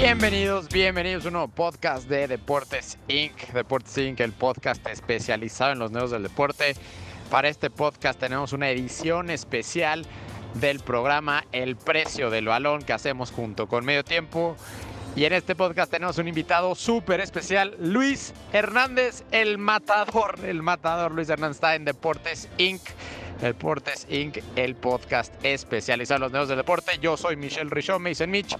[0.00, 3.52] Bienvenidos, bienvenidos a un nuevo podcast de Deportes Inc.
[3.52, 6.76] Deportes Inc., el podcast especializado en los negocios del deporte.
[7.32, 10.06] Para este podcast tenemos una edición especial
[10.54, 14.54] del programa El Precio del Balón que hacemos junto con Medio Tiempo.
[15.16, 20.38] Y en este podcast tenemos un invitado súper especial, Luis Hernández, el matador.
[20.44, 22.82] El matador Luis Hernández está en Deportes Inc.
[23.40, 26.98] Deportes Inc., el podcast especializado en los negocios del deporte.
[27.00, 28.56] Yo soy Michelle Richaud, me dicen Mitch,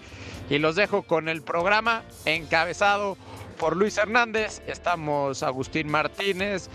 [0.48, 3.16] y los dejo con el programa encabezado
[3.58, 4.62] por Luis Hernández.
[4.66, 6.70] Estamos Agustín Martínez,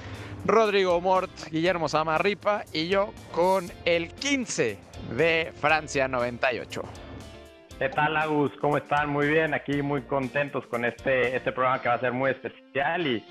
[0.46, 4.78] Rodrigo Mort, Guillermo Samarripa y yo con el 15
[5.16, 6.84] de Francia 98.
[7.80, 8.52] ¿Qué tal, Agus?
[8.62, 9.10] ¿Cómo están?
[9.10, 13.08] Muy bien, aquí muy contentos con este, este programa que va a ser muy especial
[13.08, 13.24] y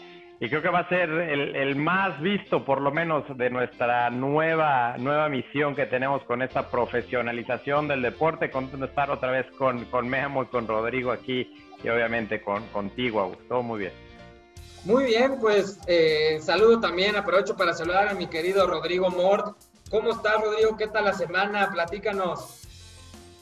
[0.43, 4.97] y creo que va a ser el, más visto, por lo menos, de nuestra nueva,
[4.99, 8.51] nueva misión que tenemos con esta profesionalización del deporte.
[8.51, 11.49] Contento de estar otra vez con, con Memo y con Rodrigo aquí
[11.85, 13.63] y obviamente con, contigo, Augusto.
[13.63, 13.93] muy bien.
[14.85, 19.57] Muy bien, pues eh, saludo también, aprovecho para saludar a mi querido Rodrigo Mort.
[19.93, 20.77] ¿Cómo estás, Rodrigo?
[20.77, 21.71] ¿Qué tal la semana?
[21.71, 22.63] Platícanos.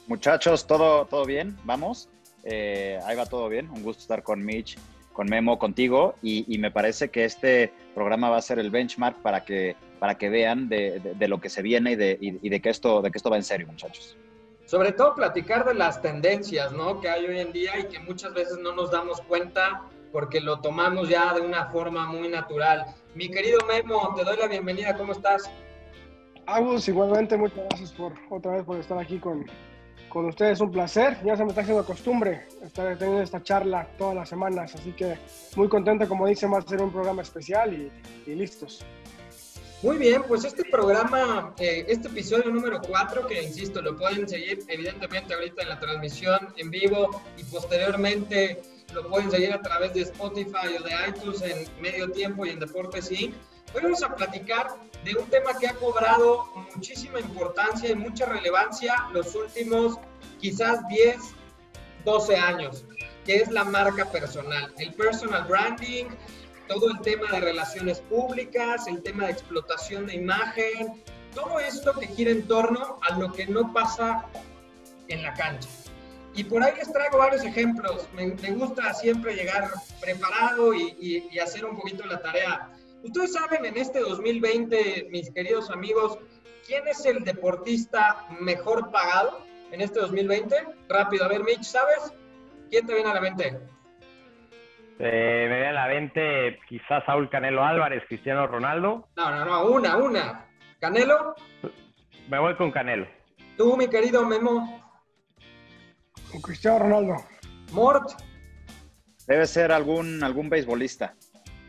[0.05, 1.57] Muchachos, ¿todo, todo bien?
[1.63, 2.09] ¿Vamos?
[2.43, 3.71] Eh, ahí va todo bien.
[3.71, 4.77] Un gusto estar con Mitch
[5.13, 9.43] con Memo, contigo, y, me parece que este programa va a ser el benchmark para
[9.43, 13.01] que, para que vean de, lo que se viene y de, y, de, que esto,
[13.01, 14.17] de que esto va en serio, muchachos.
[14.65, 17.01] Sobre todo platicar de las tendencias ¿no?
[17.01, 20.59] que hay hoy en día y que muchas veces no nos damos cuenta porque lo
[20.59, 22.85] tomamos ya de una forma muy natural.
[23.15, 25.49] Mi querido Memo, te doy la bienvenida, ¿cómo estás?
[26.45, 29.45] Agus, igualmente muchas gracias por otra vez por estar aquí con,
[30.11, 31.17] con ustedes un placer.
[31.23, 35.17] Ya se me está haciendo costumbre estar teniendo esta charla todas las semanas, así que
[35.55, 38.85] muy contento, como dice, va a ser un programa especial y, listos.
[39.81, 44.59] Muy bien, pues este programa, eh, este episodio número 4, que insisto, lo pueden seguir
[44.67, 48.61] evidentemente ahorita en la transmisión en vivo y posteriormente
[48.93, 52.59] lo pueden seguir a través de Spotify o de iTunes en medio tiempo y en
[52.59, 53.33] Deportes Inc.
[53.73, 54.67] Hoy vamos a platicar
[55.05, 56.45] de un tema que ha cobrado
[56.75, 59.97] muchísima importancia y mucha relevancia los últimos
[60.41, 61.17] quizás 10,
[62.03, 62.83] 12 años,
[63.25, 66.07] que es la marca personal, el personal branding,
[66.67, 71.01] todo el tema de relaciones públicas, el tema de explotación de imagen,
[71.33, 74.25] todo esto que gira en torno a lo que no pasa
[75.07, 75.69] en la cancha.
[76.35, 78.05] Y por ahí les traigo varios ejemplos.
[78.13, 79.69] Me, gusta siempre llegar
[80.01, 82.69] preparado y, y hacer un poquito la tarea
[83.03, 86.19] Ustedes saben en este 2020, mis queridos amigos,
[86.67, 90.55] ¿quién es el deportista mejor pagado en este 2020?
[90.87, 92.13] Rápido, a ver, Mitch, ¿sabes?
[92.69, 93.59] ¿Quién te viene a la mente?
[94.99, 99.07] Eh, me viene a la mente quizás Saúl Canelo Álvarez, Cristiano Ronaldo.
[99.15, 100.45] No, no, no, una, una.
[100.79, 101.33] ¿Canelo?
[102.29, 103.07] Me voy con Canelo.
[103.57, 104.79] Tú, mi querido Memo.
[106.31, 107.15] Con Cristiano Ronaldo.
[107.71, 108.11] Mort.
[109.25, 111.15] Debe ser algún, algún beisbolista.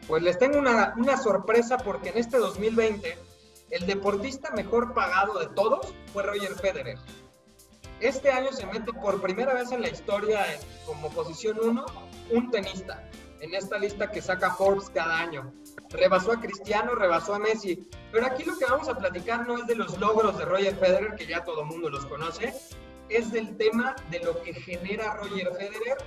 [0.07, 3.19] Pues les tengo una, sorpresa porque en este 2020
[3.71, 6.99] el deportista mejor pagado de todos fue Roger Federer.
[8.01, 10.45] Este año se mete por primera vez en la historia
[10.87, 11.87] como posición 1
[12.33, 13.09] un tenista
[13.41, 15.53] en esta lista que saca Forbes cada año.
[15.91, 17.89] Rebasó a Cristiano, rebasó a Messi.
[18.11, 21.17] Pero aquí lo que vamos a platicar no es de los logros de Roger Federer,
[21.17, 22.55] que ya todo el mundo los conoce,
[23.09, 25.99] es del tema de lo que genera Roger Federer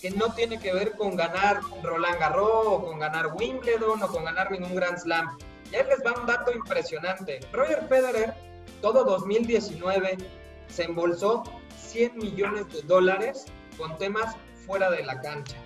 [0.00, 4.24] que no tiene que ver con ganar Roland Garros o con ganar Wimbledon o con
[4.24, 5.36] ganar ningún Grand Slam.
[5.70, 7.40] Ya les va un dato impresionante.
[7.52, 8.34] Roger Federer,
[8.80, 10.16] todo 2019,
[10.68, 11.42] se embolsó
[11.76, 14.36] 100 millones de dólares con temas
[14.66, 15.56] fuera de la cancha.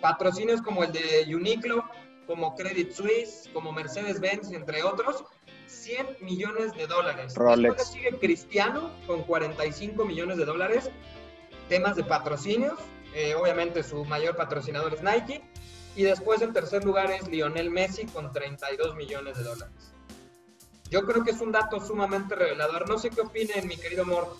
[0.00, 1.84] Patrocinios como el de Uniqlo,
[2.26, 5.24] como Credit Suisse, como Mercedes-Benz, entre otros,
[5.66, 7.34] 100 millones de dólares.
[7.34, 10.90] Después sigue Cristiano con 45 millones de dólares.
[11.68, 12.78] Temas de patrocinios,
[13.16, 15.42] eh, obviamente su mayor patrocinador es Nike.
[15.96, 19.94] Y después en tercer lugar es Lionel Messi con 32 millones de dólares.
[20.90, 22.86] Yo creo que es un dato sumamente revelador.
[22.86, 24.36] No sé qué opinen, mi querido Mor.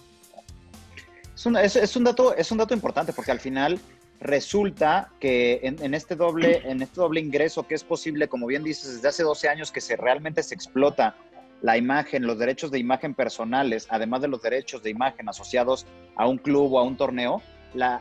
[1.35, 3.81] Es un, dato, es un dato importante porque al final
[4.21, 8.97] resulta que en, este doble, en este doble ingreso que es posible, como bien dices,
[8.97, 11.17] desde hace 12 años que se realmente se explota
[11.63, 15.87] la imagen, los derechos de imagen personales, además de los derechos de imagen asociados
[16.17, 17.43] a un club o a un torneo,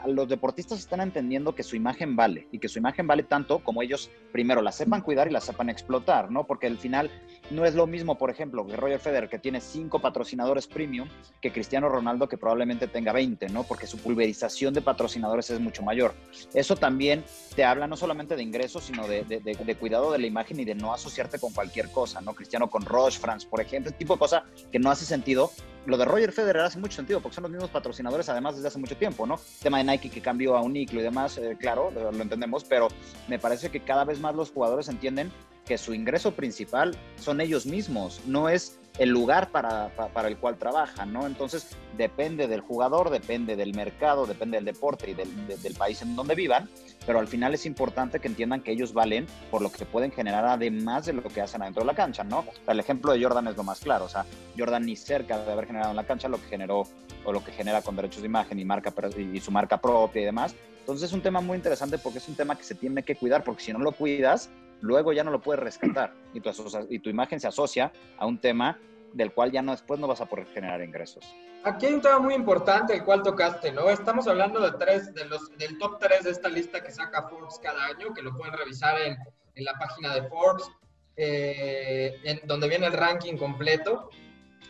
[0.07, 3.81] los deportistas están entendiendo que su imagen vale y que su imagen vale tanto como
[3.81, 6.45] ellos primero la sepan cuidar y la sepan explotar, ¿no?
[6.45, 7.11] Porque al final
[7.51, 11.07] no es lo mismo, por ejemplo, que Roger Federer que tiene cinco patrocinadores premium
[11.41, 13.63] que Cristiano Ronaldo que probablemente tenga 20, ¿no?
[13.63, 16.13] Porque su pulverización de patrocinadores es mucho mayor.
[16.53, 17.23] Eso también
[17.55, 20.93] te habla no solamente de ingresos, sino de, cuidado de la imagen y de no
[20.93, 22.33] asociarte con cualquier cosa, ¿no?
[22.33, 25.51] Cristiano con Roche, France, por ejemplo, tipo de cosa que no hace sentido
[25.85, 28.79] lo de Roger Federer hace mucho sentido porque son los mismos patrocinadores además desde hace
[28.79, 29.35] mucho tiempo, ¿no?
[29.35, 32.63] El tema de Nike que cambió a un Uniclo y demás, eh, claro, lo entendemos,
[32.63, 32.89] pero
[33.27, 35.31] me parece que cada vez más los jugadores entienden
[35.65, 40.57] que su ingreso principal son ellos mismos, no es el lugar para, para, el cual
[40.57, 41.27] trabajan, ¿no?
[41.27, 46.15] Entonces depende del jugador, depende del mercado, depende del deporte y del, del, país en
[46.15, 46.69] donde vivan,
[47.05, 50.45] pero al final es importante que entiendan que ellos valen por lo que pueden generar
[50.45, 52.45] además de lo que hacen adentro de la cancha, ¿no?
[52.67, 54.25] El ejemplo de Jordan es lo más claro, o sea,
[54.57, 56.87] Jordan ni cerca de haber generado en la cancha lo que generó
[57.25, 60.25] o lo que genera con derechos de imagen y, marca, y su marca propia y
[60.25, 60.55] demás.
[60.79, 63.43] Entonces es un tema muy interesante porque es un tema que se tiene que cuidar,
[63.43, 64.51] porque si no lo cuidas,
[64.81, 66.49] luego ya no lo puedes rescatar y tu,
[66.89, 68.79] y tu imagen se asocia a un tema
[69.13, 71.25] del cual ya no después no vas a poder generar ingresos.
[71.63, 73.89] Aquí hay un tema muy importante el cual tocaste, ¿no?
[73.89, 77.59] Estamos hablando de tres, de los, del top 3 de esta lista que saca Forbes
[77.63, 79.17] cada año, que lo pueden revisar en,
[79.55, 80.69] en la página de Forbes,
[81.15, 84.09] eh, en, donde viene el ranking completo.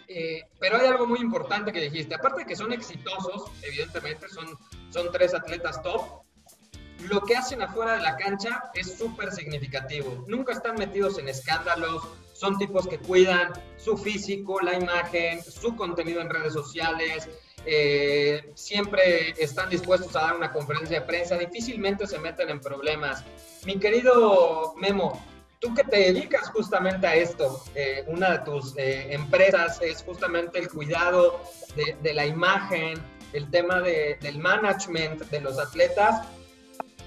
[0.07, 4.45] Eh, pero hay algo muy importante que dijiste, aparte de que son exitosos, evidentemente son,
[4.91, 6.23] son tres atletas top,
[7.01, 10.23] lo que hacen afuera de la cancha es súper significativo.
[10.27, 12.03] Nunca están metidos en escándalos,
[12.33, 17.29] son tipos que cuidan su físico, la imagen, su contenido en redes sociales,
[17.65, 23.23] eh, siempre están dispuestos a dar una conferencia de prensa, difícilmente se meten en problemas.
[23.65, 25.19] Mi querido Memo,
[25.59, 30.59] tú que te dedicas justamente a esto, eh, una de tus eh, empresas es justamente
[30.59, 31.41] el cuidado
[31.75, 33.01] de, de la imagen,
[33.33, 36.27] el tema de, del management de los atletas.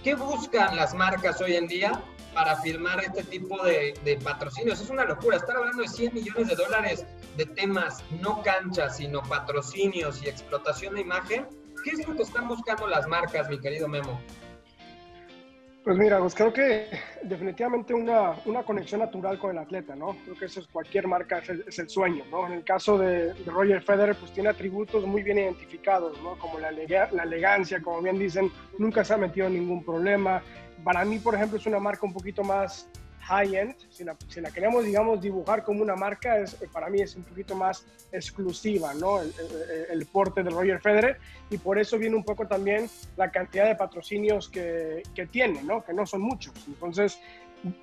[0.04, 2.00] ¿Qué buscan las marcas hoy en día
[2.32, 4.80] para firmar este tipo de, patrocinios?
[4.80, 5.36] Es una locura.
[5.36, 7.04] Estar hablando de 100 millones de dólares
[7.36, 11.48] de temas, no canchas, sino patrocinios y explotación de imagen.
[11.82, 14.20] ¿Qué es lo que están buscando las marcas, mi querido Memo?
[15.84, 16.88] Pues mira, pues creo que
[17.22, 20.16] definitivamente una, una, conexión natural con el atleta, ¿no?
[20.24, 22.46] Creo que eso es cualquier marca, es el, es el sueño, ¿no?
[22.46, 26.36] En el caso de, Roger Federer, pues tiene atributos muy bien identificados, ¿no?
[26.38, 30.42] Como la, la elegancia, como bien dicen, nunca se ha metido en ningún problema.
[30.84, 32.90] Para mí, por ejemplo, es una marca un poquito más
[33.28, 37.14] high-end, si la, si la, queremos, digamos, dibujar como una marca, es, para mí es
[37.14, 39.20] un poquito más exclusiva, ¿no?
[39.20, 41.18] El, porte de Roger Federer,
[41.50, 45.84] y por eso viene un poco también la cantidad de patrocinios que, que tiene, ¿no?
[45.84, 46.54] Que no son muchos.
[46.66, 47.20] Entonces,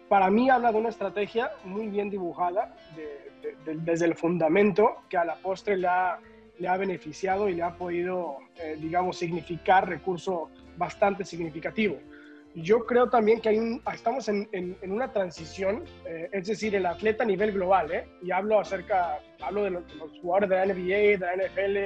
[0.09, 5.03] para mí habla de una estrategia muy bien dibujada de, de, de, desde el fundamento
[5.09, 6.19] que a la postre le ha,
[6.57, 11.97] le ha beneficiado y le ha podido, eh, digamos, significar recurso bastante significativo
[12.55, 16.73] yo creo también que hay un, estamos en, en, en una transición, eh, es decir,
[16.75, 18.07] el atleta a nivel global, ¿eh?
[18.21, 21.77] y hablo acerca, hablo de los, de los jugadores de la NBA, de la NFL,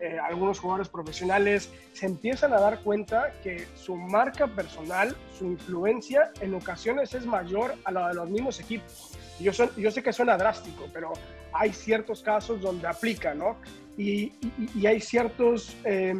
[0.00, 6.32] eh, algunos jugadores profesionales, se empiezan a dar cuenta que su marca personal, su influencia
[6.40, 9.16] en ocasiones es mayor a la de los mismos equipos.
[9.40, 11.12] Yo, son, yo sé que suena drástico, pero
[11.52, 13.56] hay ciertos casos donde aplica, ¿no?
[13.96, 16.14] Y, y, y hay ciertos eh,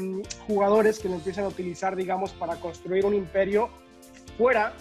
[0.47, 3.71] jugadores que lo empiezan a utilizar, digamos, para construir un imperio
[4.39, 4.73] fuera,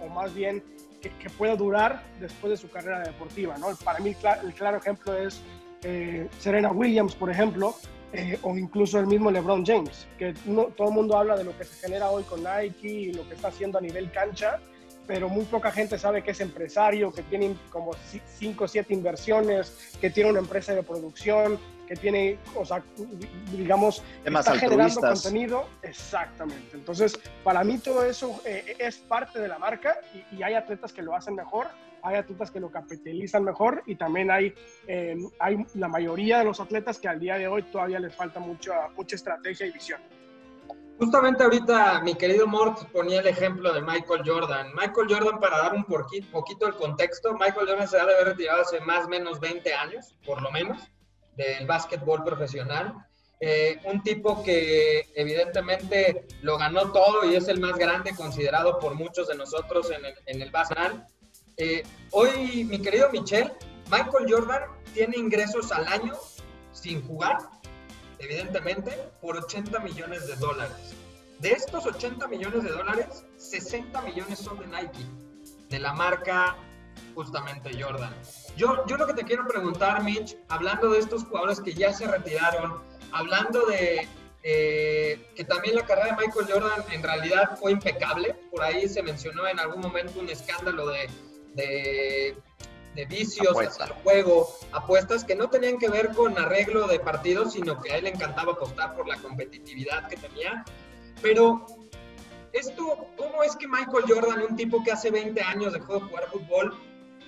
[0.00, 0.62] o, o más bien
[1.00, 3.56] que, que, pueda durar después de su carrera deportiva.
[3.58, 3.68] ¿no?
[3.84, 5.40] Para mí el, cl el claro ejemplo es
[5.84, 7.74] eh, Serena Williams, por ejemplo,
[8.12, 11.56] eh, o incluso el mismo LeBron James, que no, todo el mundo habla de lo
[11.56, 14.60] que se genera hoy con Nike y lo que está haciendo a nivel cancha,
[15.06, 17.92] pero muy poca gente sabe que es empresario, que tiene como
[18.38, 21.58] 5 o 7 inversiones, que tiene una empresa de producción,
[21.92, 22.82] que tiene, o sea,
[23.50, 25.68] digamos, Temas está generando contenido.
[25.82, 26.74] Exactamente.
[26.74, 30.90] Entonces, para mí todo eso eh, es parte de la marca y, y, hay atletas
[30.90, 31.66] que lo hacen mejor,
[32.02, 34.54] hay atletas que lo capitalizan mejor y también hay,
[34.86, 38.40] eh, hay la mayoría de los atletas que al día de hoy todavía les falta
[38.40, 40.00] mucha, mucha estrategia y visión.
[40.98, 44.68] Justamente ahorita mi querido Mort ponía el ejemplo de Michael Jordan.
[44.74, 48.62] Michael Jordan, para dar un poquito el contexto, Michael Jordan se ha de haber retirado
[48.62, 50.90] hace más o menos 20 años, por lo menos
[51.36, 52.94] del básquetbol profesional.
[53.40, 58.94] Eh, un tipo que evidentemente lo ganó todo y es el más grande considerado por
[58.94, 60.52] muchos de nosotros en el, en el.
[61.56, 63.52] Eh, hoy, mi querido Michel,
[63.90, 64.62] Michael Jordan
[64.94, 66.14] tiene ingresos al año
[66.72, 67.38] sin jugar,
[68.18, 70.94] evidentemente, por 80 millones de dólares.
[71.40, 75.04] De estos 80 millones de dólares, 60 millones son de Nike,
[75.68, 76.56] de la marca
[77.14, 78.14] justamente Jordan.
[78.56, 82.06] Yo, yo lo que te quiero preguntar, Mitch, hablando de estos jugadores que ya se
[82.06, 82.82] retiraron,
[83.12, 84.06] hablando de
[84.44, 89.02] eh, que también la carrera de Michael Jordan en realidad fue impecable, por ahí se
[89.02, 91.08] mencionó en algún momento un escándalo de,
[91.54, 92.36] de,
[92.96, 93.86] de vicios Apuesta.
[94.02, 98.04] juego, apuestas que no tenían que ver con arreglo de partidos, sino que a él
[98.04, 100.64] le encantaba apostar por la competitividad que tenía.
[101.22, 101.64] Pero
[102.52, 106.28] esto, ¿cómo es que Michael Jordan, un tipo que hace 20 años dejó de jugar
[106.30, 106.76] fútbol,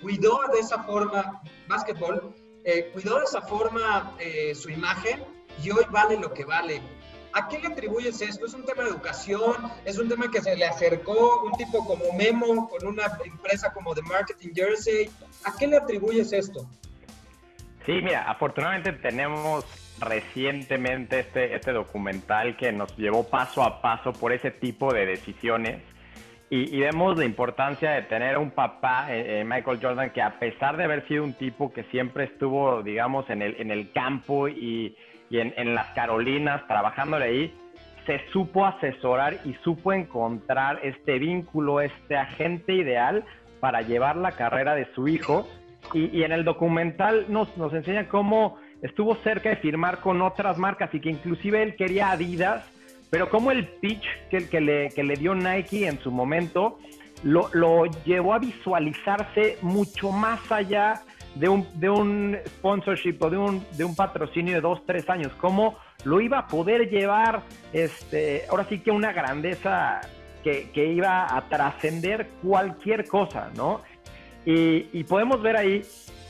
[0.02, 2.34] cuidó de esa forma básquetbol
[2.64, 5.22] eh, cuidó de esa forma eh, su imagen
[5.62, 6.80] y hoy vale lo que vale.
[7.34, 8.46] ¿A qué le atribuyes esto?
[8.46, 9.54] ¿Es un tema de educación?
[9.84, 13.94] ¿Es un tema que se le acercó un tipo como Memo con una empresa como
[13.94, 15.10] The Marketing Jersey?
[15.44, 16.66] ¿A qué le atribuyes esto?
[17.84, 19.66] Sí, mira, afortunadamente tenemos
[20.00, 25.82] recientemente este, este documental que nos llevó paso a paso por ese tipo de decisiones
[26.50, 30.76] y, vemos la importancia de tener un papá, eh, eh, Michael Jordan, que a pesar
[30.76, 34.94] de haber sido un tipo que siempre estuvo, digamos, en el, en el campo y,
[35.30, 37.54] y en, en, las Carolinas, trabajándole ahí,
[38.06, 43.24] se supo asesorar y supo encontrar este vínculo, este agente ideal
[43.58, 45.48] para llevar la carrera de su hijo.
[45.92, 50.58] Y, y en el documental nos, nos enseña cómo estuvo cerca de firmar con otras
[50.58, 52.70] marcas y que inclusive él quería Adidas
[53.14, 56.80] pero como el pitch que, que, le, que le dio Nike en su momento
[57.22, 61.00] lo, lo, llevó a visualizarse mucho más allá
[61.36, 65.30] de un, de un sponsorship o de un, de un patrocinio de dos, tres años,
[65.40, 67.42] cómo lo iba a poder llevar,
[67.72, 70.00] este, ahora sí que una grandeza
[70.42, 73.80] que, que iba a trascender cualquier cosa, ¿no?
[74.44, 75.82] Y, podemos ver ahí,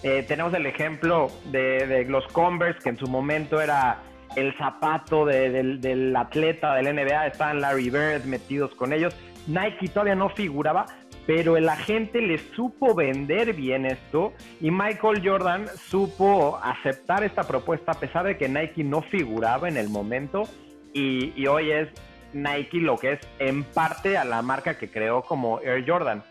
[0.03, 4.03] eh, tenemos el ejemplo de, de los Converse, que en su momento era
[4.37, 9.17] el zapato del, atleta del NBA, estaban Larry Bird metidos con ellos.
[9.47, 10.87] Nike todavía no figuraba,
[11.27, 17.93] pero el agente le supo vender bien esto y Michael Jordan supo aceptar esta propuesta
[17.93, 20.45] a pesar de que Nike no figuraba en el momento
[20.93, 21.89] y, hoy es
[22.33, 26.23] Nike lo que es en parte a la marca que creó como Air Jordan.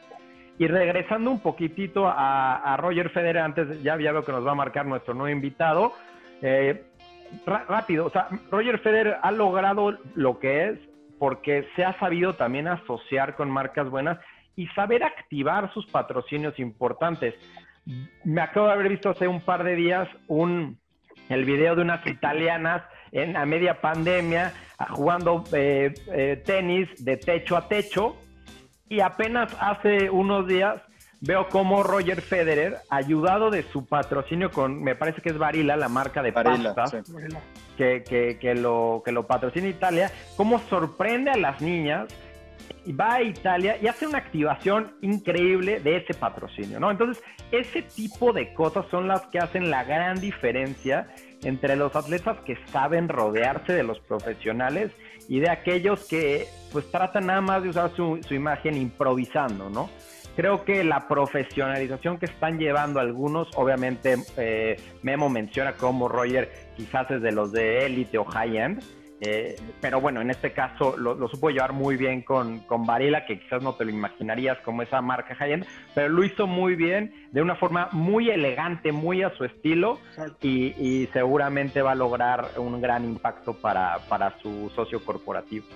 [0.58, 4.56] Y regresando un poquitito a, Roger Federer, antes ya, ya veo que nos va a
[4.56, 5.94] marcar nuestro nuevo invitado.
[6.42, 6.84] Eh,
[7.46, 10.80] rápido, o sea, Roger Federer ha logrado lo que es
[11.20, 14.20] porque se ha sabido también asociar con marcas buenas
[14.56, 17.34] y saber activar sus patrocinios importantes.
[18.24, 20.78] Me acabo de haber visto hace un par de días un,
[21.30, 24.54] el video de unas italianas en a media pandemia
[24.90, 28.18] jugando eh, eh, tenis de techo a techo
[28.90, 30.82] y apenas hace unos días
[31.26, 35.88] veo cómo Roger Federer, ayudado de su patrocinio con, me parece que es Barilla, la
[35.88, 36.76] marca de Barilla,
[37.78, 42.08] que, que, que, lo, que lo patrocina Italia, cómo sorprende a las niñas
[42.86, 46.92] y va a Italia y hace una activación increíble de ese patrocinio, ¿no?
[46.92, 51.08] Entonces, ese tipo de cosas son las que hacen la gran diferencia
[51.42, 54.92] entre los atletas que saben rodearse de los profesionales
[55.30, 59.90] y de aquellos que pues tratan nada más de usar su, su imagen improvisando, ¿no?
[60.36, 67.10] Creo que la profesionalización que están llevando algunos, obviamente eh, Memo menciona como Roger quizás
[67.12, 68.82] es de los de élite o high-end,
[69.26, 73.40] eh, pero bueno, en este caso lo, supo llevar muy bien con, con Varela, que
[73.40, 77.42] quizás no te lo imaginarías como esa marca high-end, pero lo hizo muy bien, de
[77.42, 80.00] una forma muy elegante, muy a su estilo,
[80.42, 85.68] y, y, seguramente va a lograr un gran impacto para, para su socio corporativo.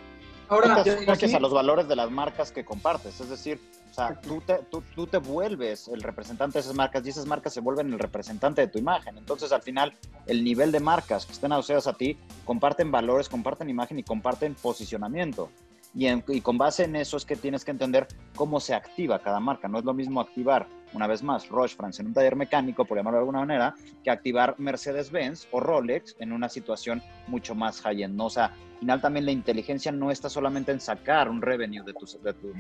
[0.50, 3.60] Ahora, gracias a los valores de las marcas que compartes, es decir,
[3.98, 7.54] sea, tú te, tú, tú te vuelves el representante de esas marcas y esas marcas
[7.54, 9.18] se vuelven el representante de tu imagen.
[9.18, 9.94] Entonces, al final,
[10.28, 14.56] el nivel de marcas que estén asociadas a ti comparten valores, comparten imagen y comparten
[14.56, 15.50] posicionamiento.
[15.98, 19.68] Y, con base en eso es que tienes que entender cómo se activa cada marca.
[19.68, 22.98] No es lo mismo activar, una vez más, Roche France en un taller mecánico, por
[22.98, 23.74] llamarlo de alguna manera,
[24.04, 28.22] que activar Mercedes-Benz o Rolex en una situación mucho más high-end.
[28.22, 31.94] O sea, al final también la inteligencia no está solamente en sacar un revenue de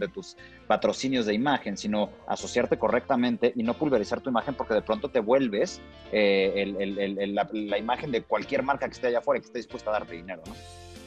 [0.07, 5.09] tus, patrocinios de imagen, sino asociarte correctamente y no pulverizar tu imagen porque de pronto
[5.09, 5.79] te vuelves
[6.11, 6.73] eh,
[7.35, 9.93] la, la, imagen de cualquier marca que esté allá afuera y que esté dispuesta a
[9.93, 10.41] darte dinero.
[10.47, 10.53] ¿no?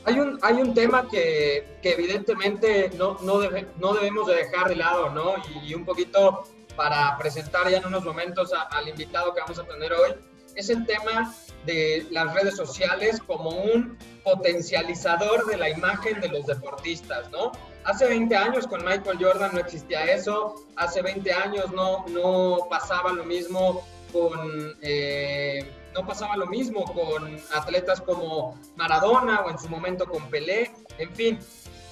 [0.04, 3.40] Hay un, hay un tema que, que evidentemente no, no,
[3.78, 5.34] no, debemos de dejar de lado, ¿no?
[5.62, 6.44] Y, un poquito
[6.76, 10.14] para presentar ya en unos momentos al invitado que vamos a tener hoy,
[10.56, 11.34] es el tema
[11.66, 17.52] de las redes sociales como un potencializador de la imagen de los deportistas, ¿no?
[17.84, 23.12] Hace 20 años con Michael Jordan no existía eso, hace 20 años no, no pasaba
[23.12, 24.74] lo mismo con...
[24.80, 30.70] Eh, no pasaba lo mismo con atletas como Maradona o en su momento con Pelé.
[30.98, 31.38] En fin,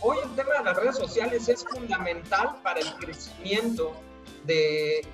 [0.00, 3.92] hoy el tema de las redes sociales es fundamental para el crecimiento
[4.44, 5.06] de,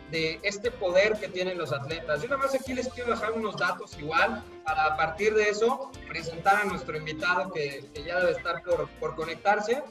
[0.43, 2.23] este poder que tienen los atletas.
[2.23, 5.91] Y una más aquí les quiero dejar unos datos igual para a partir de eso
[6.09, 9.83] presentar a nuestro invitado que, ya debe estar por, por, conectarse.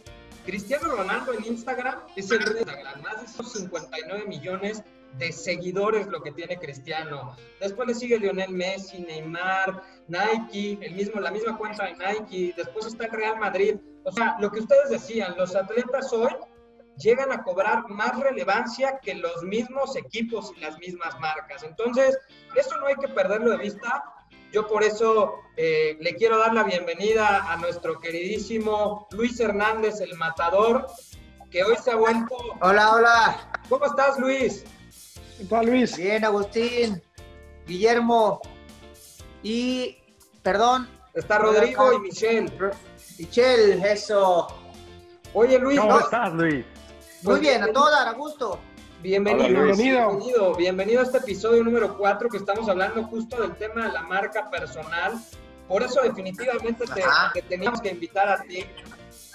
[0.45, 4.83] Cristiano Ronaldo en Instagram es el Instagram, más de esos 59 millones
[5.17, 7.35] de seguidores lo que tiene Cristiano.
[7.59, 12.53] Después le sigue Lionel Messi, Neymar, Nike, el mismo, la misma cuenta de Nike.
[12.55, 13.75] Después está el Real Madrid.
[14.03, 16.31] O sea, lo que ustedes decían, los atletas hoy
[16.97, 21.63] llegan a cobrar más relevancia que los mismos equipos y las mismas marcas.
[21.63, 22.17] Entonces,
[22.55, 24.03] eso no hay que perderlo de vista.
[24.51, 30.15] Yo por eso eh, le quiero dar la bienvenida a nuestro queridísimo Luis Hernández, el
[30.15, 30.85] matador,
[31.49, 32.35] que hoy se ha vuelto...
[32.61, 33.51] Hola, hola.
[33.67, 34.63] ¿Cómo estás, Luis?
[35.37, 35.97] ¿Qué tal, Luis?
[35.97, 37.01] Bien, Agustín,
[37.65, 38.41] Guillermo
[39.41, 39.97] y,
[40.41, 40.87] perdón.
[41.13, 42.51] Está Rodrigo y Michelle.
[43.17, 44.47] Michelle, eso.
[45.33, 45.79] Oye, Luis.
[45.79, 46.65] ¿Cómo estás, Luis?
[47.23, 48.59] Muy bien, a todas, a gusto.
[49.01, 50.09] Bienvenido, bienvenido.
[50.09, 54.03] bienvenido, bienvenido a este episodio número 4 que estamos hablando justo del tema de la
[54.03, 55.13] marca personal.
[55.67, 58.65] Por eso definitivamente te, te teníamos que invitar a ti.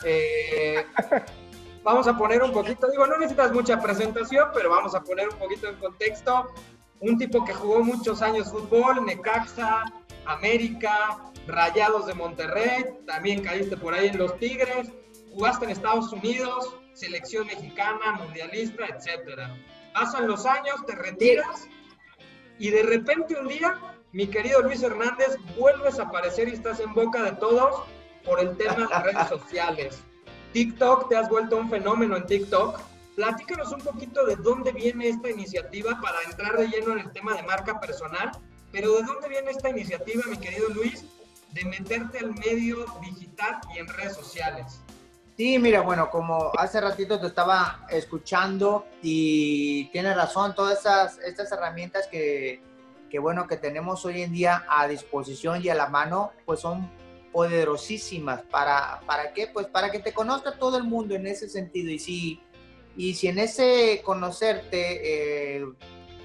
[0.05, 0.87] Eh,
[1.83, 5.39] vamos a poner un poquito, digo, no necesitas mucha presentación, pero vamos a poner un
[5.39, 6.49] poquito en contexto.
[7.01, 9.85] Un tipo que jugó muchos años fútbol, Necaxa,
[10.27, 14.93] América, Rayados de Monterrey, también caíste por ahí en los Tigres,
[15.33, 19.57] jugaste en Estados Unidos, selección mexicana, mundialista, etcétera.
[19.95, 21.69] Pasan los años, te retiras
[22.59, 23.79] y de repente un día,
[24.13, 27.85] mi querido Luis Hernández, vuelves a aparecer y estás en boca de todos
[28.25, 30.05] por el tema de redes sociales.
[30.53, 32.81] TikTok, te has vuelto un fenómeno en TikTok.
[33.17, 37.35] Platícanos un poquito de dónde viene esta iniciativa para entrar de lleno en el tema
[37.35, 38.31] de marca personal,
[38.71, 41.05] pero de dónde viene esta iniciativa, mi querido Luis,
[41.53, 44.81] de meterte al medio digital y en redes sociales.
[45.37, 51.53] Sí, mira, bueno, como hace ratito te estaba escuchando y tienes razón, todas esas, estas
[51.53, 52.61] herramientas que,
[53.09, 56.91] que, bueno, que tenemos hoy en día a disposición y a la mano, pues son
[57.39, 58.43] poderosísimas.
[58.51, 59.47] ¿Para, ¿Para qué?
[59.47, 61.89] Pues para que te conozca todo el mundo en ese sentido.
[61.89, 62.41] Y si,
[62.97, 65.65] y si en ese conocerte eh,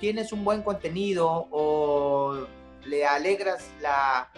[0.02, 2.48] tienes un buen contenido o
[2.86, 4.32] le alegras la,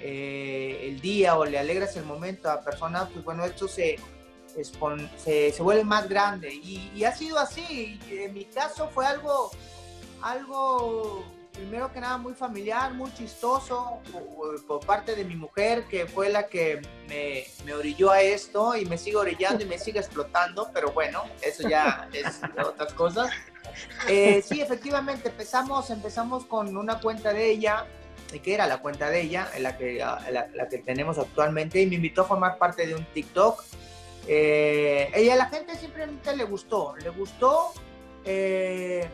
[0.00, 3.96] eh, el día o le alegras el momento a personas, pues bueno, esto se,
[4.46, 6.54] se, se, vuelve más grande.
[6.54, 7.98] Y, y, ha sido así.
[8.08, 9.50] En mi caso fue algo,
[10.20, 14.00] algo primero que nada muy familiar, muy chistoso
[14.66, 18.84] por, parte de mi mujer, que fue la que me, me, orilló a esto y
[18.86, 23.30] me sigue orillando y me sigue explotando, pero bueno, eso ya es otras cosas.
[24.08, 27.86] Eh, sí, efectivamente, empezamos, empezamos con una cuenta de ella,
[28.42, 32.22] que era la cuenta de ella, la que, la, que tenemos actualmente, y me invitó
[32.22, 33.62] a formar parte de un TikTok.
[34.26, 37.72] Eh, ella, la gente simplemente le gustó, le gustó.
[38.24, 39.08] Eh,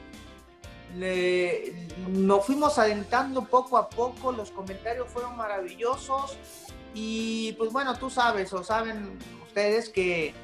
[0.95, 6.39] nos fuimos adentrando poco a poco, los comentarios fueron maravillosos
[6.95, 10.35] y pues bueno, tú sabes o saben ustedes que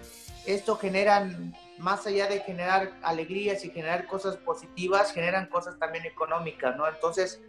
[0.47, 6.77] esto generan, más allá de generar alegrías y generar cosas positivas, generan cosas también económicas,
[6.77, 6.87] ¿no?
[6.87, 7.41] Entonces,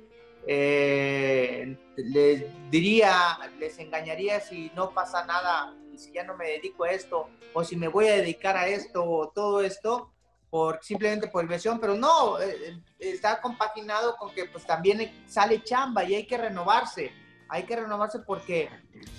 [0.47, 6.84] eh, les diría, les engañaría si no pasa nada y si ya no me dedico
[6.84, 10.12] a esto o si me voy a dedicar a esto o todo esto,
[10.56, 15.62] por simplemente por inversión, pero no, eh, eh, está compaginado con que pues también sale
[15.62, 17.12] chamba y hay que renovarse,
[17.50, 18.70] hay que renovarse porque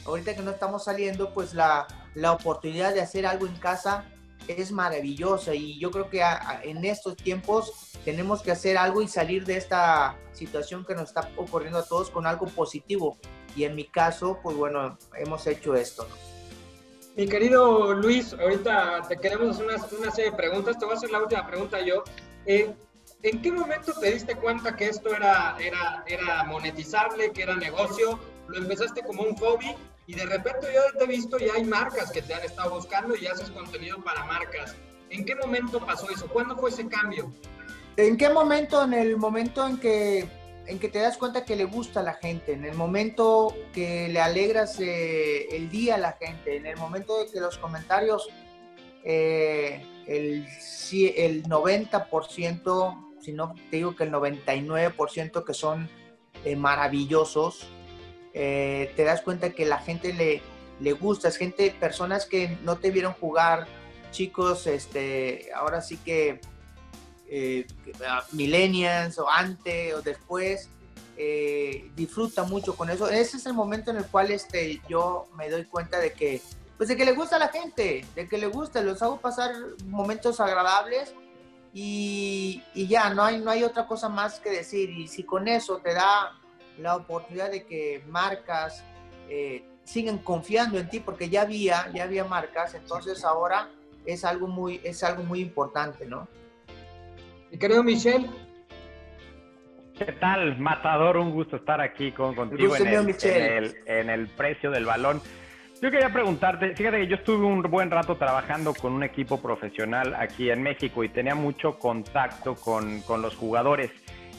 [0.06, 4.06] ahorita que no estamos saliendo, pues la, la oportunidad de hacer algo en casa
[4.48, 6.24] es maravillosa y yo creo que
[6.62, 11.28] en estos tiempos tenemos que hacer algo y salir de esta situación que nos está
[11.36, 13.18] ocurriendo a todos con algo positivo
[13.54, 16.08] y en mi caso, pues bueno, hemos hecho esto.
[17.16, 20.78] Mi querido Luis, ahorita te queremos hacer una, serie de preguntas.
[20.78, 22.04] Te voy a hacer la última pregunta yo.
[22.44, 22.70] Eh,
[23.22, 28.20] ¿En qué momento te diste cuenta que esto era, era, era monetizable, que era negocio?
[28.48, 29.74] ¿Lo empezaste como un hobby?
[30.06, 33.16] Y de repente yo te he visto y hay marcas que te han estado buscando
[33.16, 34.76] y haces contenido para marcas.
[35.08, 36.28] ¿En qué momento pasó eso?
[36.28, 37.32] ¿Cuándo fue ese cambio?
[37.96, 38.84] ¿En qué momento?
[38.84, 40.28] En el momento en que
[40.66, 44.08] en que te das cuenta que le gusta a la gente, en el momento que
[44.08, 48.28] le alegras eh, el día a la gente, en el momento de que los comentarios,
[49.04, 50.46] eh, el,
[50.92, 55.88] el 90%, si no te digo que el 99% que son
[56.44, 57.68] eh, maravillosos,
[58.32, 60.42] te das cuenta que la gente le,
[60.80, 63.66] le gusta, es gente, personas que no te vieron jugar,
[64.10, 66.40] chicos, este, ahora sí que
[67.28, 67.66] eh,
[68.32, 70.68] millennials o antes o después,
[71.16, 73.08] eh, disfruta mucho con eso.
[73.08, 76.42] Ese es el momento en el cual este, yo me doy cuenta de que,
[76.76, 79.54] pues de que le gusta a la gente, de que le gusta, los hago pasar
[79.86, 81.14] momentos agradables
[81.72, 84.90] y, y, ya, no hay, no hay otra cosa más que decir.
[84.90, 86.38] Y si con eso te da
[86.78, 88.84] la oportunidad de que marcas
[89.28, 93.70] eh, siguen confiando en ti, porque ya había, ya había marcas, entonces ahora
[94.04, 96.28] es algo muy, es algo muy importante, ¿no?
[97.50, 98.26] Mi querido Michelle.
[99.96, 101.16] ¿Qué tal, Matador?
[101.16, 105.22] Un gusto estar aquí con, contigo en el, en, el, en el, precio del balón.
[105.80, 110.14] Yo quería preguntarte, fíjate que yo estuve un buen rato trabajando con un equipo profesional
[110.14, 113.90] aquí en México y tenía mucho contacto con, con los jugadores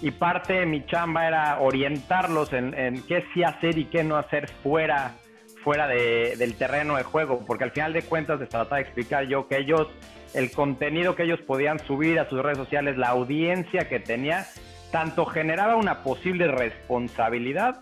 [0.02, 4.18] y parte de mi chamba era orientarlos en, en, qué sí hacer y qué no
[4.18, 5.16] hacer fuera,
[5.64, 9.26] fuera de, del terreno de juego, porque al final de cuentas les trataba de explicar
[9.28, 9.88] yo que ellos,
[10.34, 14.48] el contenido que ellos podían subir a sus redes sociales, la audiencia que tenía,
[14.92, 17.82] tanto generaba una posible responsabilidad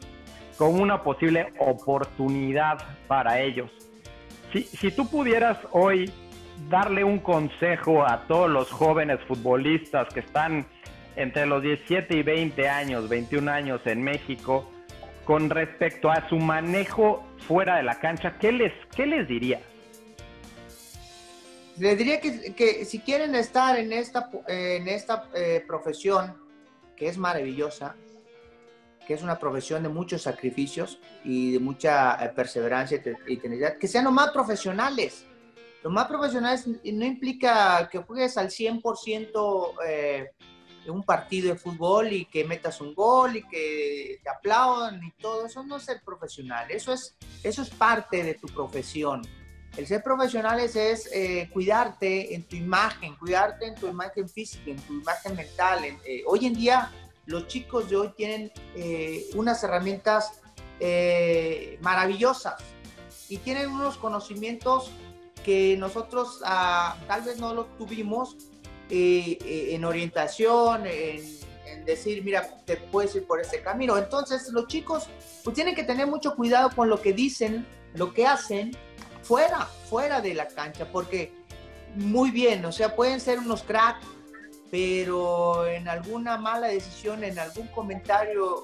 [0.58, 2.78] como una posible oportunidad
[3.08, 3.70] para ellos.
[4.54, 6.12] Si, si tú pudieras hoy
[6.70, 10.66] darle un consejo a todos los jóvenes futbolistas que están
[11.16, 14.70] entre los 17 y 20 años, 21 años en México,
[15.26, 19.62] con respecto a su manejo fuera de la cancha, ¿qué les, qué les dirías?
[21.78, 26.36] Les diría que, si quieren estar en esta, en esta eh, profesión,
[26.96, 27.96] que es maravillosa,
[29.06, 33.88] que es una profesión de muchos sacrificios y de mucha eh, perseverancia y tenacidad, que
[33.88, 35.26] sean los más profesionales.
[35.84, 40.32] Los más profesionales no implica que juegues al 100% eh,
[40.88, 45.46] un partido de fútbol y que metas un gol y que te aplaudan y todo
[45.46, 49.22] eso no es ser profesional, eso es, eso es parte de tu profesión.
[49.78, 50.76] El ser profesional es,
[51.12, 55.84] eh, cuidarte en tu imagen, cuidarte en tu imagen física, en tu imagen mental.
[56.06, 56.92] Eh, hoy en día
[57.26, 60.42] los chicos de hoy tienen eh, unas herramientas
[61.80, 62.56] maravillosas
[63.30, 64.92] y tienen unos conocimientos
[65.44, 68.36] que nosotros ah, tal vez no lo tuvimos
[68.90, 71.24] en orientación, en,
[71.66, 73.98] en, decir, mira, te puedes ir por este camino.
[73.98, 75.08] Entonces, los chicos
[75.46, 78.76] pues tienen que tener mucho cuidado con lo que dicen, lo que hacen
[79.26, 81.34] fuera, fuera de la cancha, porque
[81.96, 84.06] muy bien, o sea, pueden ser unos cracks,
[84.72, 88.62] pero en alguna mala decisión, en algún comentario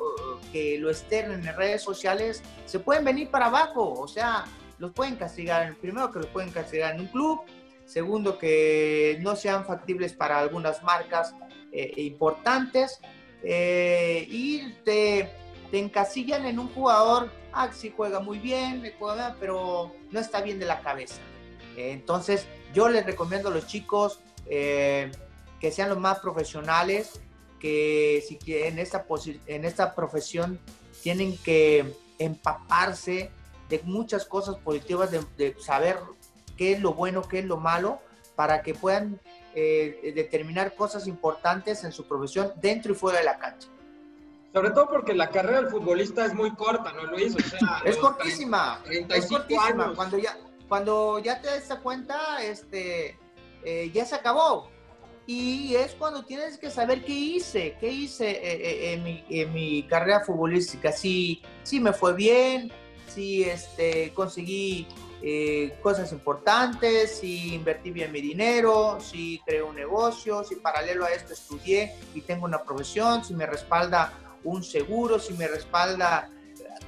[0.51, 4.45] que lo externen en redes sociales, se pueden venir para abajo, o sea,
[4.77, 7.41] los pueden castigar, primero que los pueden castigar en un club,
[7.91, 11.35] Segundo, que no sean factibles para algunas marcas
[11.73, 13.01] eh, importantes.
[13.43, 15.29] Eh, y te,
[15.69, 18.93] te, encasillan en un jugador, ah, sí juega muy bien,
[19.41, 21.19] pero no está bien de la cabeza.
[21.75, 25.11] Entonces, yo les recomiendo a los chicos eh,
[25.59, 27.21] que sean los más profesionales,
[27.59, 29.05] que si en esta,
[29.47, 30.59] en esta profesión
[31.01, 33.31] tienen que empaparse
[33.69, 35.97] de muchas cosas positivas, de, de saber
[36.57, 37.99] qué es lo bueno, qué es lo malo,
[38.35, 39.19] para que puedan
[39.53, 43.67] eh, determinar cosas importantes en su profesión dentro y fuera de la cancha.
[44.53, 47.35] Sobre todo porque la carrera del futbolista es muy corta, ¿no, Luis?
[47.35, 48.81] O sea, es cortísima.
[48.83, 49.83] 35 es cortísima.
[49.85, 49.95] Años.
[49.95, 50.37] Cuando ya,
[50.67, 53.17] cuando ya te das cuenta, este,
[53.63, 54.69] eh, ya se acabó.
[55.25, 59.83] Y es cuando tienes que saber qué hice, qué hice eh, en, mi, en, mi,
[59.83, 60.91] carrera futbolística.
[60.91, 62.71] Si, si me fue bien,
[63.07, 64.87] si este, conseguí
[65.21, 71.11] eh, cosas importantes, si invertí bien mi dinero, si creé un negocio, si paralelo a
[71.11, 74.11] esto estudié y tengo una profesión, si me respalda
[74.43, 76.29] un seguro, si me respalda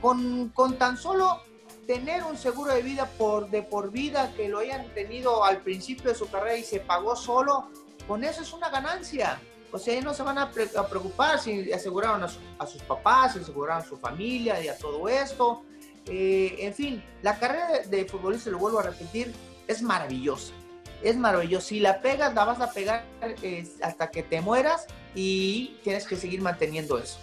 [0.02, 1.42] con, con tan solo
[1.88, 6.12] tener un seguro de vida por, de por vida que lo hayan tenido al principio
[6.12, 7.70] de su carrera y se pagó solo,
[8.08, 9.40] con eso es una ganancia.
[9.72, 12.82] O sea, no se van a, pre a preocupar si aseguraron a, su, a, sus
[12.84, 15.64] papás, si aseguraron a su familia y a todo esto.
[16.06, 19.34] Eh, en fin, la carrera de, futbolista, lo vuelvo a repetir,
[19.68, 20.54] es maravillosa.
[21.02, 21.68] Es maravillosa.
[21.68, 23.04] Si la pegas, la vas a pegar
[23.42, 24.86] eh, hasta que te mueras
[25.16, 27.18] y tienes que seguir manteniendo eso.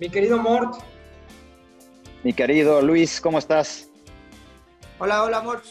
[0.00, 0.76] Mi querido Mort.
[2.24, 3.90] Mi querido Luis, ¿cómo estás?
[4.98, 5.62] Hola, hola, Mort.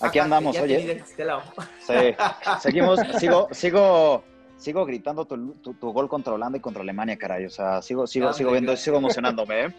[0.00, 0.92] Aquí Acá, andamos, oye.
[0.92, 1.26] Este
[1.86, 2.16] sí,
[2.62, 4.24] seguimos, sigo, sigo,
[4.56, 7.44] sigo gritando tu, tu, tu, gol contra Holanda y contra Alemania, caray.
[7.44, 9.74] O sea, sigo, sigo, sigo viendo, sigo emocionándome, ¿eh?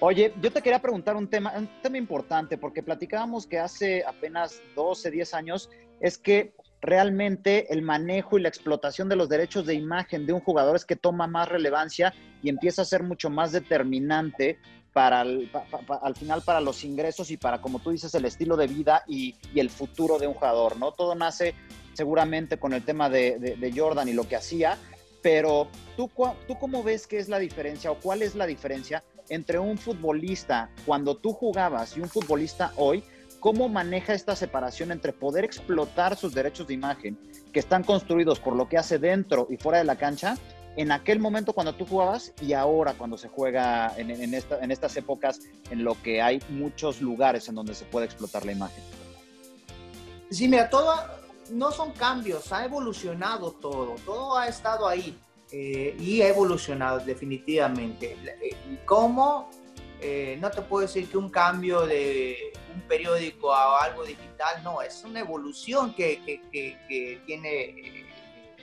[0.00, 4.62] Oye, yo te quería preguntar un tema, un tema importante, porque platicábamos que hace apenas
[4.74, 5.68] 12, 10 años,
[6.00, 10.40] es que realmente el manejo y la explotación de los derechos de imagen de un
[10.40, 14.58] jugador es que toma más relevancia y empieza a ser mucho más determinante
[14.92, 19.02] para al final para los ingresos y para, como tú dices, el estilo de vida
[19.08, 20.92] y, el futuro de un jugador, ¿no?
[20.92, 21.54] Todo nace
[21.94, 24.78] seguramente con el tema de Jordan y lo que hacía,
[25.24, 26.10] pero ¿tú,
[26.46, 30.68] ¿tú cómo ves que es la diferencia o cuál es la diferencia entre un futbolista
[30.84, 33.02] cuando tú jugabas y un futbolista hoy,
[33.44, 37.18] cómo maneja esta separación entre poder explotar sus derechos de imagen
[37.52, 40.38] que están construidos por lo que hace dentro y fuera de la cancha,
[40.78, 44.70] en aquel momento cuando tú jugabas y ahora cuando se juega en, en, esta, en
[44.70, 48.82] estas épocas en lo que hay muchos lugares en donde se puede explotar la imagen.
[50.30, 50.94] Sí, mira, todo
[51.50, 55.18] no son cambios, ha evolucionado todo, todo ha estado ahí
[55.52, 58.16] eh, y ha evolucionado definitivamente.
[58.42, 59.50] Eh, ¿Cómo?
[60.00, 62.38] Eh, no te puedo decir que un cambio de
[62.74, 66.40] un periódico a algo digital, no, es una evolución que, que,
[66.88, 68.06] que, tiene,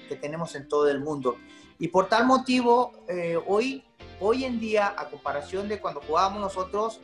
[0.08, 1.38] que tenemos en todo el mundo.
[1.80, 3.84] Y por tal motivo, eh, hoy,
[4.20, 7.02] hoy en día, a comparación de cuando jugábamos nosotros,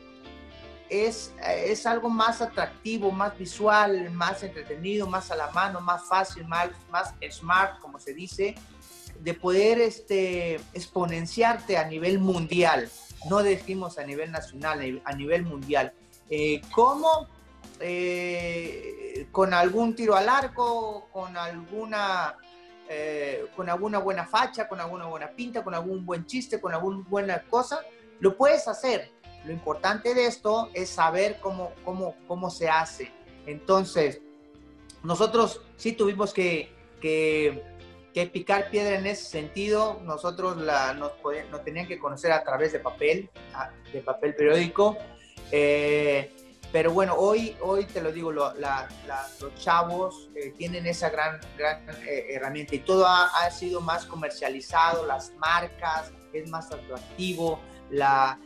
[0.88, 6.46] es, es algo más atractivo, más visual, más entretenido, más a la mano, más fácil,
[6.46, 8.54] más, más smart, como se dice,
[9.20, 12.88] de poder este, exponenciarte a nivel mundial.
[13.28, 15.92] No decimos a nivel nacional, a nivel mundial.
[16.30, 17.28] Eh, ¿Cómo?
[17.80, 22.36] Eh, con algún tiro al arco, con alguna,
[22.88, 27.04] eh, con alguna buena facha, con alguna buena pinta, con algún buen chiste, con alguna
[27.08, 27.80] buena cosa,
[28.20, 29.12] lo puedes hacer
[29.44, 33.10] lo importante de esto es saber cómo, cómo, cómo se hace.
[33.46, 34.20] Entonces,
[35.02, 37.64] nosotros sí tuvimos que, que,
[38.32, 40.00] picar piedra en ese sentido.
[40.02, 41.12] Nosotros la, nos,
[41.50, 43.30] nos, tenían que conocer a través de papel,
[43.92, 44.98] de papel periódico.
[45.50, 46.34] Eh,
[46.70, 48.54] pero bueno, hoy, hoy te lo digo, los
[49.58, 55.06] chavos eh, tienen esa gran, gran eh, herramienta y todo ha, ha, sido más comercializado,
[55.06, 57.58] las marcas, es más atractivo,
[57.90, 58.38] la,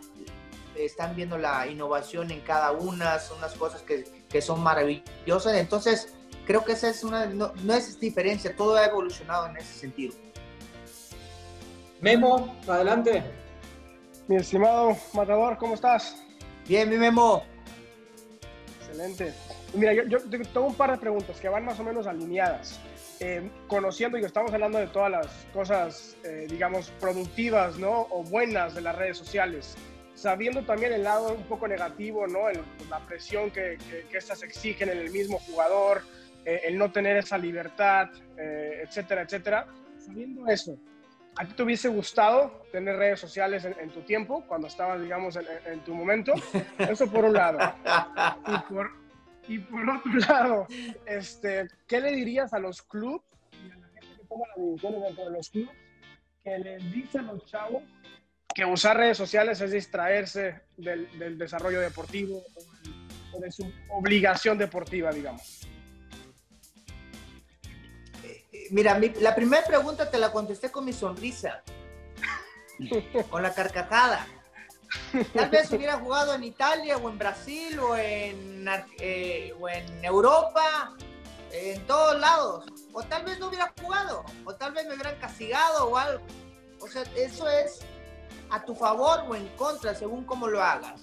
[0.77, 5.55] están viendo la innovación en cada una, son unas cosas que, que son maravillosas.
[5.55, 6.15] Entonces,
[6.47, 10.15] creo que esa es una, no, no, es diferencia, todo ha evolucionado en ese sentido.
[12.01, 13.23] Memo, adelante.
[14.29, 16.23] Mi estimado Matador, ¿cómo estás?
[16.66, 17.44] Bien, mi Memo.
[18.81, 19.33] Excelente.
[19.75, 22.79] Mira, yo, yo tengo un par de preguntas que van más o menos alineadas.
[23.20, 28.09] Eh, conociendo y estamos hablando de todas las cosas, eh, digamos, productivas, ¿no?
[28.11, 29.77] O buenas de las redes sociales
[30.22, 32.42] sabiendo también el lado un poco negativo, ¿no?
[32.88, 33.77] la presión que,
[34.09, 36.03] que, estas exigen en el mismo jugador,
[36.44, 39.66] eh, el no tener esa libertad, eh, etcétera, etcétera.
[39.98, 40.79] Sabiendo eso,
[41.37, 45.81] ¿a ti te hubiese gustado tener redes sociales en, tu tiempo, cuando estabas, digamos, en,
[45.81, 46.35] tu momento?
[46.79, 47.59] Eso por un lado.
[49.49, 50.66] Y por, otro lado,
[51.05, 55.03] este, ¿qué le dirías a los clubes y a la gente que toma las decisiones
[55.03, 55.77] dentro de los clubes
[56.45, 57.83] que les dicen a los chavos
[58.55, 62.42] que usar redes sociales es distraerse del, desarrollo deportivo
[63.33, 65.66] o de su obligación deportiva, digamos.
[68.73, 71.63] Mira, la primera pregunta te la contesté con mi sonrisa,
[73.29, 74.27] con la carcajada.
[75.35, 78.67] Tal vez hubiera jugado en Italia o en Brasil o en,
[78.99, 80.95] eh, o en Europa,
[81.53, 82.65] en todos lados.
[82.95, 86.25] O tal vez no hubiera jugado, o tal vez me hubieran castigado o algo.
[86.81, 87.81] O sea, eso es
[88.49, 91.03] a tu favor o en contra, según cómo lo hagas.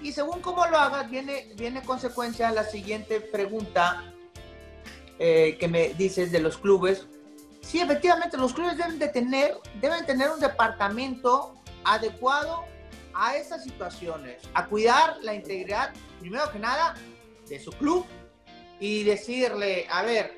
[0.00, 4.09] Y según cómo lo hagas, viene, viene consecuencia la siguiente pregunta
[5.20, 7.06] eh, que me dices de los clubes.
[7.60, 11.54] Sí, efectivamente, los clubes deben de tener, deben tener un departamento
[11.84, 12.64] adecuado
[13.12, 16.94] a esas situaciones, a cuidar la integridad, primero que nada,
[17.46, 18.06] de su club
[18.80, 20.32] y decirle, a ver,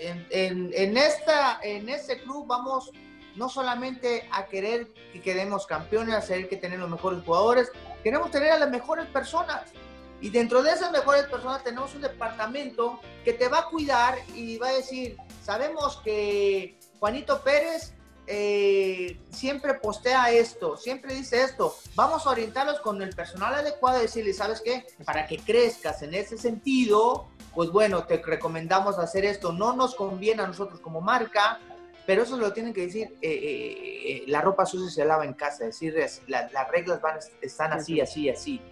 [0.00, 2.92] en, en, en esta, en este club vamos
[3.34, 7.72] no solamente a querer que quedemos campeones, a querer que tener los mejores jugadores,
[8.04, 9.72] queremos tener a las mejores personas.
[10.20, 14.58] Y dentro de esas mejores personas tenemos un departamento que te va a cuidar y
[14.58, 17.94] va a decir, sabemos que Juanito Pérez
[18.26, 24.02] eh, siempre postea esto, siempre dice esto, vamos a orientarlos con el personal adecuado y
[24.02, 24.86] decirle, ¿sabes qué?
[25.04, 30.42] Para que crezcas en ese sentido, pues bueno, te recomendamos hacer esto, no nos conviene
[30.42, 31.60] a nosotros como marca,
[32.08, 35.34] pero eso lo tienen que decir, eh, eh, eh, la ropa sucia se lava en
[35.34, 35.94] casa, decir,
[36.26, 38.62] las reglas van, están así, así, así.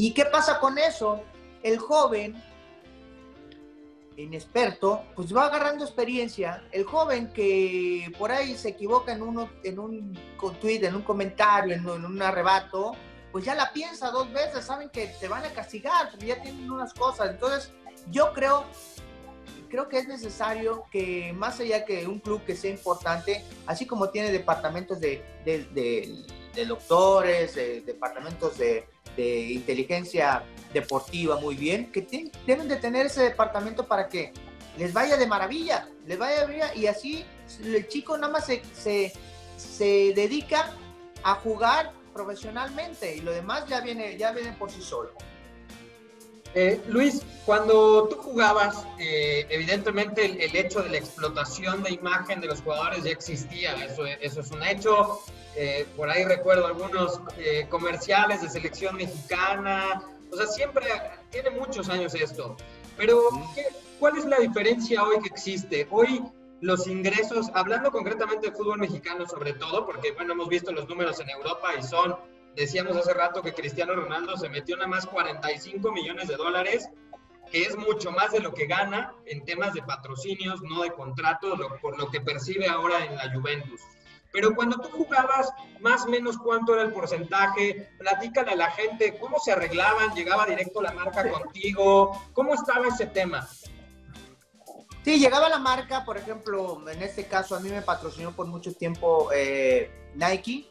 [0.00, 1.22] ¿Y qué pasa con eso?
[1.62, 2.42] El joven,
[4.16, 6.64] inexperto, pues va agarrando experiencia.
[6.72, 10.18] El joven que por ahí se equivoca en, uno, en un
[10.58, 12.92] tweet, en un comentario, en, un arrebato,
[13.30, 16.70] pues ya la piensa dos veces, saben que te van a castigar, porque ya tienen
[16.70, 17.32] unas cosas.
[17.32, 17.70] Entonces,
[18.10, 18.64] yo creo
[19.68, 24.08] creo que es necesario que más allá que un club que sea importante, así como
[24.08, 26.24] tiene departamentos de, de,
[26.66, 27.54] doctores,
[27.86, 28.86] departamentos de,
[29.16, 34.32] inteligencia deportiva muy bien, que deben de tener ese departamento para que
[34.78, 37.24] les vaya de maravilla, les vaya de maravilla y así
[37.62, 39.12] el chico nada más se, se,
[39.58, 40.72] se dedica
[41.22, 45.12] a jugar profesionalmente y lo demás ya viene, ya viene por sí solo.
[46.54, 52.48] Eh, Luis, cuando tú jugabas, eh, evidentemente el, hecho de la explotación de imagen de
[52.48, 55.20] los jugadores ya existía, eso, eso es un hecho.
[55.56, 57.20] Eh, por ahí recuerdo algunos
[57.68, 60.86] comerciales de selección mexicana, o sea, siempre
[61.30, 62.56] tiene muchos años esto.
[62.96, 63.20] Pero,
[63.98, 65.86] ¿cuál es la diferencia hoy que existe?
[65.90, 66.22] Hoy
[66.60, 71.18] los ingresos, hablando concretamente de fútbol mexicano sobre todo, porque bueno, hemos visto los números
[71.20, 72.16] en Europa y son
[72.56, 76.88] decíamos hace rato que Cristiano Ronaldo se metió nada más 45 millones de dólares,
[77.50, 81.58] que es mucho más de lo que gana en temas de patrocinios, no de contratos,
[81.80, 83.80] por lo que percibe ahora en la Juventus.
[84.32, 89.18] Pero cuando tú jugabas, más o menos cuánto era el porcentaje, platícale a la gente
[89.18, 93.48] cómo se arreglaban, llegaba directo la marca contigo, cómo estaba ese tema.
[95.04, 98.72] Sí, llegaba la marca, por ejemplo, en este caso a mí me patrocinó por mucho
[98.74, 100.68] tiempo eh, Nike.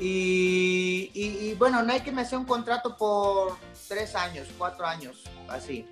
[0.00, 3.56] Y, bueno, Nike me hacía un contrato por
[3.88, 5.86] tres años, cuatro años, así.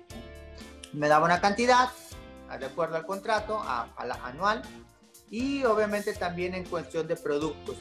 [0.91, 1.89] Me daba una cantidad,
[2.59, 4.61] de acuerdo al contrato, a, la anual
[5.29, 7.77] y obviamente también en cuestión de productos,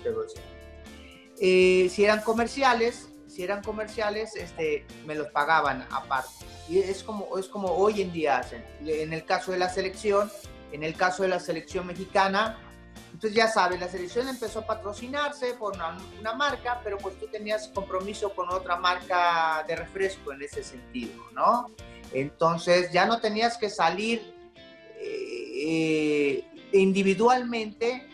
[1.38, 6.30] eh, si eran comerciales, si eran comerciales, este, me los pagaban aparte.
[6.68, 8.64] Y es como, es como hoy en día hacen.
[8.86, 10.30] En el caso de la selección,
[10.70, 12.58] en el caso de la selección mexicana,
[13.22, 17.68] entonces ya sabes, la selección empezó a patrocinarse por una, marca, pero pues tú tenías
[17.68, 21.70] compromiso con otra marca de refresco en ese sentido, ¿no?
[22.12, 24.34] Entonces ya no tenías que salir
[24.96, 28.08] eh, individualmente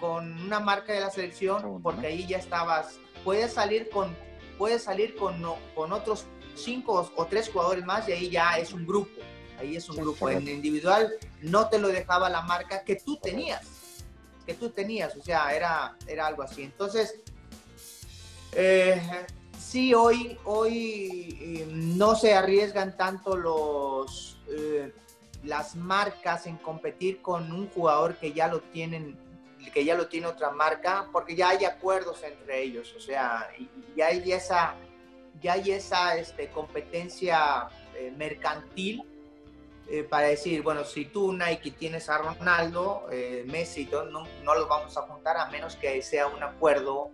[0.00, 4.16] con una marca de la selección, porque ahí ya estabas, puedes salir con,
[4.58, 5.40] puedes salir con,
[5.76, 9.12] con otros cinco o tres jugadores más y ahí ya es un grupo,
[9.60, 10.28] ahí es un grupo.
[10.28, 11.12] En individual.
[11.40, 13.79] No te lo dejaba la marca que tú tenías,
[14.46, 16.62] que tú tenías, o sea, era, era algo así.
[16.62, 17.20] Entonces,
[18.52, 19.00] eh,
[19.58, 24.38] sí, hoy, hoy eh, no se arriesgan tanto los...
[24.48, 24.92] Eh,
[25.42, 29.16] las marcas en competir con un jugador que ya lo tienen
[29.72, 33.48] que ya lo tiene otra marca porque ya hay acuerdos entre ellos o sea
[33.96, 34.74] ya hay esa
[35.40, 37.70] ya hay esa este, competencia
[38.18, 39.02] mercantil
[39.88, 44.68] eh, para decir bueno si tú Nike tienes a Ronaldo eh, Messi no, no los
[44.68, 47.10] vamos a juntar a menos que sea un acuerdo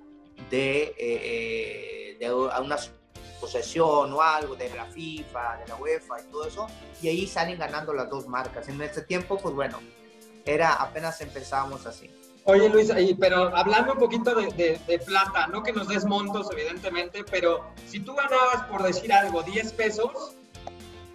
[0.50, 2.76] de, de una
[3.40, 6.66] posesión o algo de la FIFA, de la UEFA y todo eso,
[7.00, 8.68] y ahí salen ganando las dos marcas.
[8.68, 9.78] En este tiempo, pues bueno,
[10.44, 12.10] era apenas empezábamos así.
[12.44, 17.24] Oye Luis, pero hablando un poquito de, de, plata, no que nos des montos evidentemente,
[17.28, 20.36] pero si tú ganabas, por decir algo, 10 pesos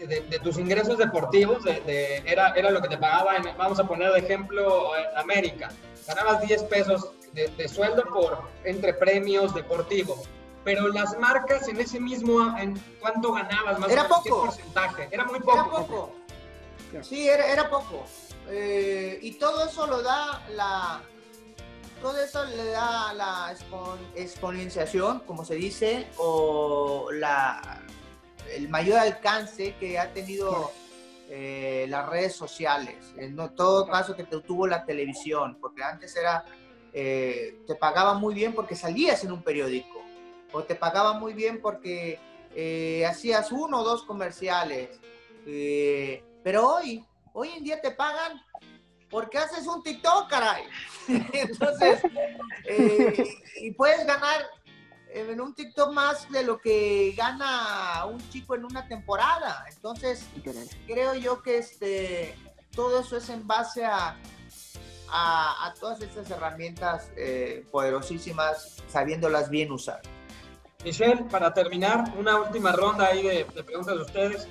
[0.08, 4.20] de, tus ingresos deportivos, era, era lo que te pagaba, en, vamos a poner de
[4.20, 5.70] ejemplo en América,
[6.08, 10.28] ganabas 10 pesos de, sueldo por entre premios deportivos
[10.64, 14.24] pero las marcas en ese mismo, ¿en cuánto ganabas más era poco.
[14.24, 15.10] ¿Qué porcentaje?
[15.10, 15.54] Era muy poco.
[15.54, 16.12] Era poco.
[17.02, 18.06] Sí, era, era poco.
[18.48, 21.02] Eh, y todo eso lo da la,
[22.02, 23.56] todo eso le da la
[24.16, 27.81] exponenciación, como se dice, o la,
[28.50, 30.72] el mayor alcance que ha tenido
[31.30, 33.14] eh, las redes sociales.
[33.18, 36.44] En todo caso que tuvo la televisión, porque antes era,
[36.94, 40.02] eh, te pagaba muy bien porque salías en un periódico
[40.52, 42.20] o te pagaban muy bien porque
[42.56, 45.00] eh, hacías uno o dos comerciales.
[45.46, 48.42] Eh, pero hoy, hoy en día te pagan
[49.10, 50.64] porque haces un TikTok, caray.
[51.34, 52.02] Entonces,
[52.66, 53.24] eh,
[53.62, 54.46] y puedes ganar
[55.14, 59.66] en un TikTok más de lo que gana un chico en una temporada.
[59.74, 60.28] Entonces,
[60.88, 62.36] creo yo que este,
[62.76, 64.18] todo eso es en base a,
[65.12, 67.12] a, todas estas herramientas
[67.72, 70.02] poderosísimas, sabiéndolas bien usar.
[70.84, 74.48] Michelle, para terminar, una última ronda ahí de, preguntas de ustedes.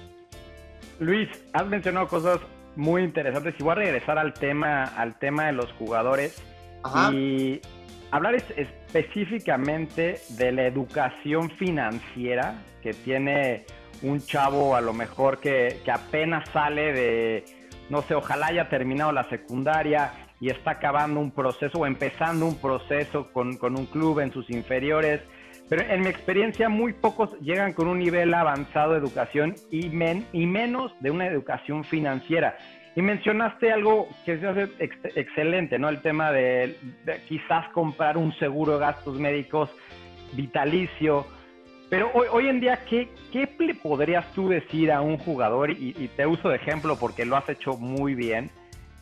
[1.00, 2.38] Luis, has mencionado cosas
[2.76, 6.40] muy interesantes y voy a regresar al tema, al tema de los jugadores
[7.12, 7.60] y
[8.10, 8.34] hablar
[8.92, 13.64] específicamente de la educación financiera que tiene
[14.03, 17.44] un chavo a lo mejor que, que apenas sale de,
[17.88, 22.61] no sé, ojalá haya terminado la secundaria y está acabando un proceso o empezando un
[22.61, 25.20] proceso con, con un club en sus inferiores
[25.70, 30.46] pero en mi experiencia, muy pocos llegan con un nivel avanzado de educación y, y
[30.46, 32.59] menos de una educación financiera.
[33.00, 34.42] Y mencionaste algo que es
[35.16, 35.88] excelente, ¿no?
[35.88, 36.76] El tema de,
[37.26, 39.70] quizás comprar un seguro de gastos médicos
[40.32, 41.26] vitalicio.
[41.88, 45.70] Pero hoy, hoy en día, ¿qué, ¿qué, le podrías tú decir a un jugador?
[45.70, 48.51] Y, te uso de ejemplo porque lo has hecho muy bien.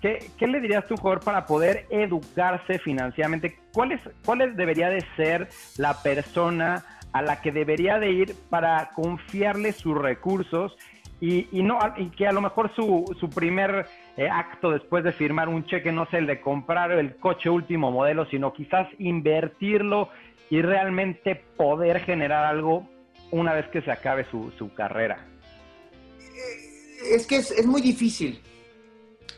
[0.00, 3.58] ¿Qué, ¿Qué, le dirías tú, jugador, para poder educarse financieramente?
[3.72, 9.72] ¿Cuál, ¿Cuál debería de ser la persona a la que debería de ir para confiarle
[9.72, 10.76] sus recursos
[11.20, 11.78] y, y no,
[12.16, 16.06] que a lo mejor su, su primer eh, acto después de firmar un cheque no
[16.06, 20.10] sea el de comprar el coche último modelo, sino quizás invertirlo
[20.50, 22.88] y realmente poder generar algo
[23.30, 25.26] una vez que se acabe su, su carrera?
[27.12, 28.40] Es que es, es muy difícil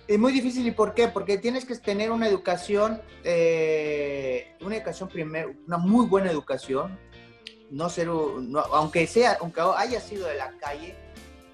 [0.06, 1.08] Es muy difícil, ¿y por qué?
[1.08, 6.98] Porque tienes que tener una educación, eh, una educación primero, una muy buena educación,
[7.70, 8.08] no ser,
[8.72, 10.96] aunque sea, aunque haya sido de la calle,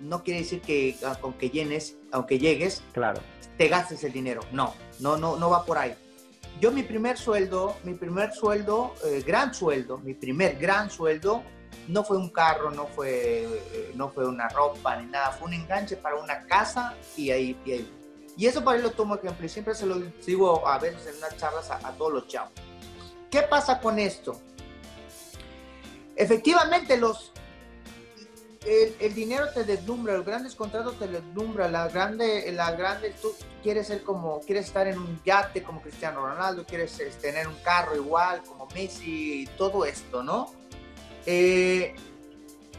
[0.01, 3.21] no quiere decir que aunque llenes, aunque llegues, claro.
[3.57, 4.41] te gastes el dinero.
[4.53, 5.95] No, no, no, no va por ahí.
[6.61, 11.43] Yo mi primer sueldo, mi primer sueldo, eh, gran sueldo, mi primer gran sueldo,
[11.89, 15.55] no fue un carro, no fue, eh, no fue una ropa ni nada, fue un
[15.55, 17.93] enganche para una casa y ahí, y ahí.
[18.39, 21.17] Y eso para él lo tomo ejemplo y siempre se lo digo a veces en
[21.19, 22.53] unas charlas a, a todos los chavos.
[23.31, 24.41] ¿Qué pasa con esto?
[26.17, 27.33] Efectivamente, los,
[28.67, 33.87] el, dinero te deslumbra, los grandes contratos te deslumbra, la grande, la grande, tú quieres
[33.87, 37.95] ser como, quieres estar en un yate como Cristiano Ronaldo, quieres este, tener un carro
[37.95, 40.53] igual como Messi, todo esto, ¿no?
[41.27, 41.95] Eh,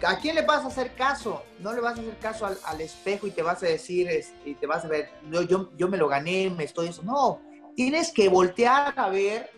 [0.06, 1.44] ¿A quién le vas a hacer caso?
[1.60, 4.10] No le vas a hacer caso al, espejo y te vas a decir,
[4.46, 7.02] y te vas a ver, yo, yo, yo me lo gané, me estoy eso.
[7.04, 7.42] No,
[7.76, 9.50] tienes que voltear a ver,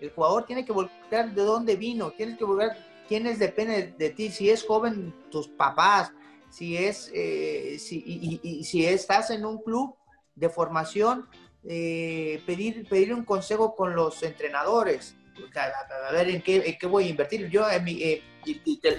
[0.00, 2.76] el jugador tiene que voltear de dónde vino, tienes que volver
[3.08, 4.30] quiénes dependen de ti.
[4.30, 6.12] Si es joven, tus papás.
[6.50, 8.02] Si es, eh, si,
[8.42, 9.96] y, si estás en un club
[10.34, 11.28] de formación,
[11.64, 15.16] eh, pedir, pedir un consejo con los entrenadores.
[15.54, 17.48] A, ver en qué, qué, voy a invertir.
[17.48, 18.22] Yo, en mi, eh,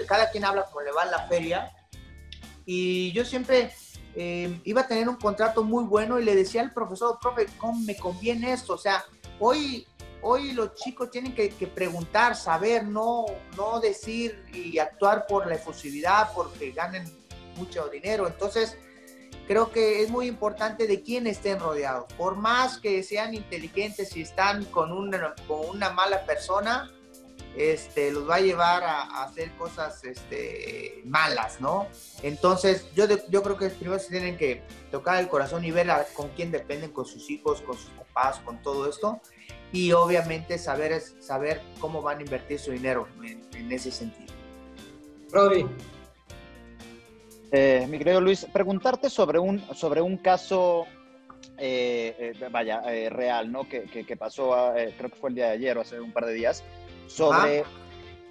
[0.08, 1.72] cada quien habla como le va en la feria.
[2.66, 3.72] Y yo siempre
[4.64, 7.96] iba a tener un contrato muy bueno y le decía al profesor, profe, ¿cómo me
[7.96, 8.74] conviene esto?
[8.74, 9.04] O sea,
[9.40, 9.88] hoy
[10.22, 16.32] hoy los chicos tienen que, preguntar, saber, no, no decir y actuar por la efusividad,
[16.34, 17.06] porque ganen
[17.56, 18.28] mucho dinero.
[18.28, 18.78] Entonces,
[19.48, 22.12] creo que es muy importante de quién estén rodeados.
[22.14, 26.92] Por más que sean inteligentes y están con una, con una mala persona,
[27.56, 31.88] este, los va a llevar a, hacer cosas este, malas, ¿no?
[32.22, 34.62] Entonces, yo, yo creo que primero se tienen que
[34.92, 38.62] tocar el corazón y ver con quién dependen, con sus hijos, con sus papás, con
[38.62, 39.20] todo esto
[39.72, 44.34] y obviamente saber, saber cómo van a invertir su dinero en, ese sentido.
[45.32, 45.66] Rodi.
[47.52, 50.86] Eh, mi querido Luis, preguntarte sobre un, sobre un caso,
[51.58, 53.68] eh, eh, vaya, real, ¿no?
[53.68, 56.34] Que, que, pasó, creo que fue el día de ayer o hace un par de
[56.34, 56.64] días,
[57.08, 57.64] sobre...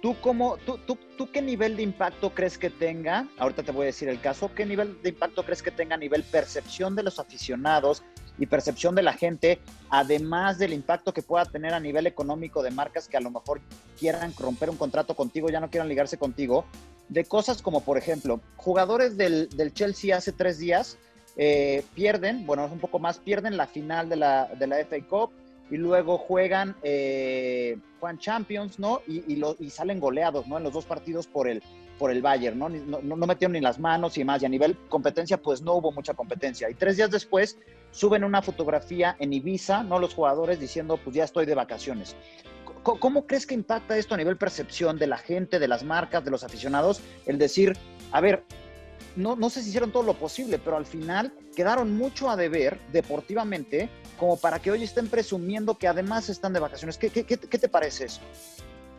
[0.01, 3.27] ¿Tú, cómo, tú, tú, ¿Tú qué nivel de impacto crees que tenga?
[3.37, 4.49] Ahorita te voy a decir el caso.
[4.55, 8.01] ¿Qué nivel de impacto crees que tenga a nivel percepción de los aficionados
[8.39, 9.59] y percepción de la gente,
[9.89, 13.61] además del impacto que pueda tener a nivel económico de marcas que a lo mejor
[13.99, 16.65] quieran romper un contrato contigo, ya no quieran ligarse contigo,
[17.09, 20.97] de cosas como, por ejemplo, jugadores del, Chelsea hace tres días
[21.35, 24.97] eh, pierden, bueno, es un poco más, pierden la final de la, de la FA
[25.07, 25.31] Cup
[25.69, 27.77] y luego juegan, eh,
[28.17, 29.01] Champions, ¿no?
[29.07, 30.57] Y, y, salen goleados, ¿no?
[30.57, 31.61] En los dos partidos por el,
[31.97, 32.69] por el Bayern, ¿no?
[32.69, 34.41] No, no metieron ni las manos y más.
[34.41, 36.69] Y a nivel competencia, pues no hubo mucha competencia.
[36.69, 37.59] Y tres días después
[37.91, 39.99] suben una fotografía en Ibiza, ¿no?
[39.99, 42.15] Los jugadores diciendo, pues ya estoy de vacaciones.
[42.83, 46.31] ¿Cómo, crees que impacta esto a nivel percepción de la gente, de las marcas, de
[46.31, 47.01] los aficionados?
[47.25, 47.73] El decir,
[48.11, 48.43] a ver,
[49.15, 52.79] no, no sé si hicieron todo lo posible, pero al final quedaron mucho a deber
[52.91, 56.97] deportivamente como para que hoy estén presumiendo que además están de vacaciones.
[56.97, 58.21] ¿Qué, qué, qué, te parece eso?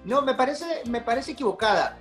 [0.05, 1.99] No, me parece, me parece equivocada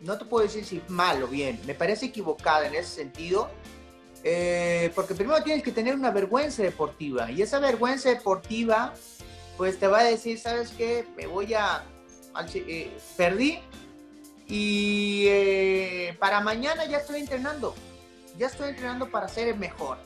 [0.00, 3.50] no te puedo decir si mal o bien, me parece equivocada en ese sentido,
[4.24, 8.94] eh, porque primero tienes que tener una vergüenza deportiva y esa vergüenza deportiva
[9.56, 11.06] pues te va a decir, ¿sabes qué?
[11.16, 11.84] Me voy a...
[12.54, 13.58] Eh, perdí
[14.50, 17.74] y eh, para mañana ya estoy entrenando,
[18.36, 19.98] ya estoy entrenando para ser el mejor.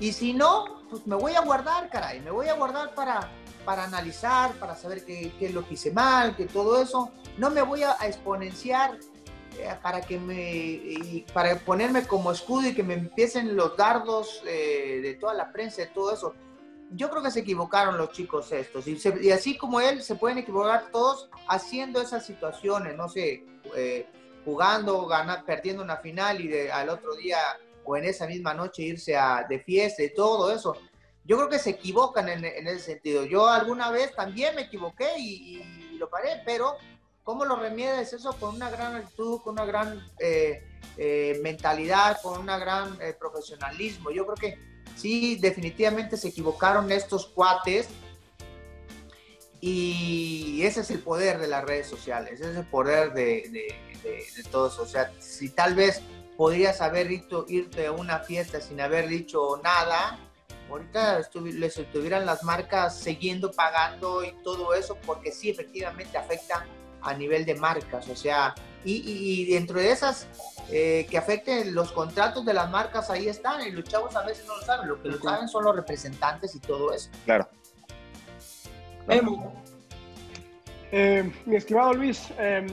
[0.00, 3.30] Y si no, pues me voy a guardar, caray, me voy a guardar para,
[3.64, 7.50] para analizar, para saber qué, qué es lo que hice mal, que todo eso no
[7.50, 8.98] me voy a, exponenciar
[9.58, 14.98] eh, para que me para ponerme como escudo y que me empiecen los dardos eh,
[15.00, 16.34] de toda la prensa, de todo eso.
[16.90, 20.90] Yo creo que se equivocaron los chicos estos y, así como él se pueden equivocar
[20.92, 24.06] todos haciendo esas situaciones, no sé, eh,
[24.44, 27.38] jugando, ganar, perdiendo una final y al otro día
[27.84, 30.76] o en esa misma noche irse a, de fiesta y todo eso.
[31.24, 33.24] Yo creo que se equivocan en, ese sentido.
[33.24, 35.62] Yo alguna vez también me equivoqué y,
[35.98, 36.76] lo paré, pero
[37.24, 38.34] ¿Cómo lo remedias eso?
[38.38, 40.62] Con una gran actitud, con una gran eh,
[40.98, 44.10] eh, mentalidad, con un gran eh, profesionalismo.
[44.10, 47.88] Yo creo que sí, definitivamente se equivocaron estos cuates
[49.60, 54.42] y ese es el poder de las redes sociales, ese es el poder de, de,
[54.50, 54.82] todo eso.
[54.82, 56.02] O sea, si tal vez
[56.36, 60.18] podrías haber ido, irte a una fiesta sin haber dicho nada,
[60.68, 66.66] ahorita les estuvieran las marcas siguiendo pagando y todo eso, porque sí, efectivamente afecta
[67.00, 70.28] a nivel de marcas, o sea, y, dentro de esas
[70.70, 74.46] eh, que afecten los contratos de las marcas, ahí están, y los chavos a veces
[74.46, 77.10] no lo saben, lo que lo saben son los representantes y todo eso.
[77.24, 77.48] Claro.
[80.90, 82.66] Eh, mi estimado Luis, eh,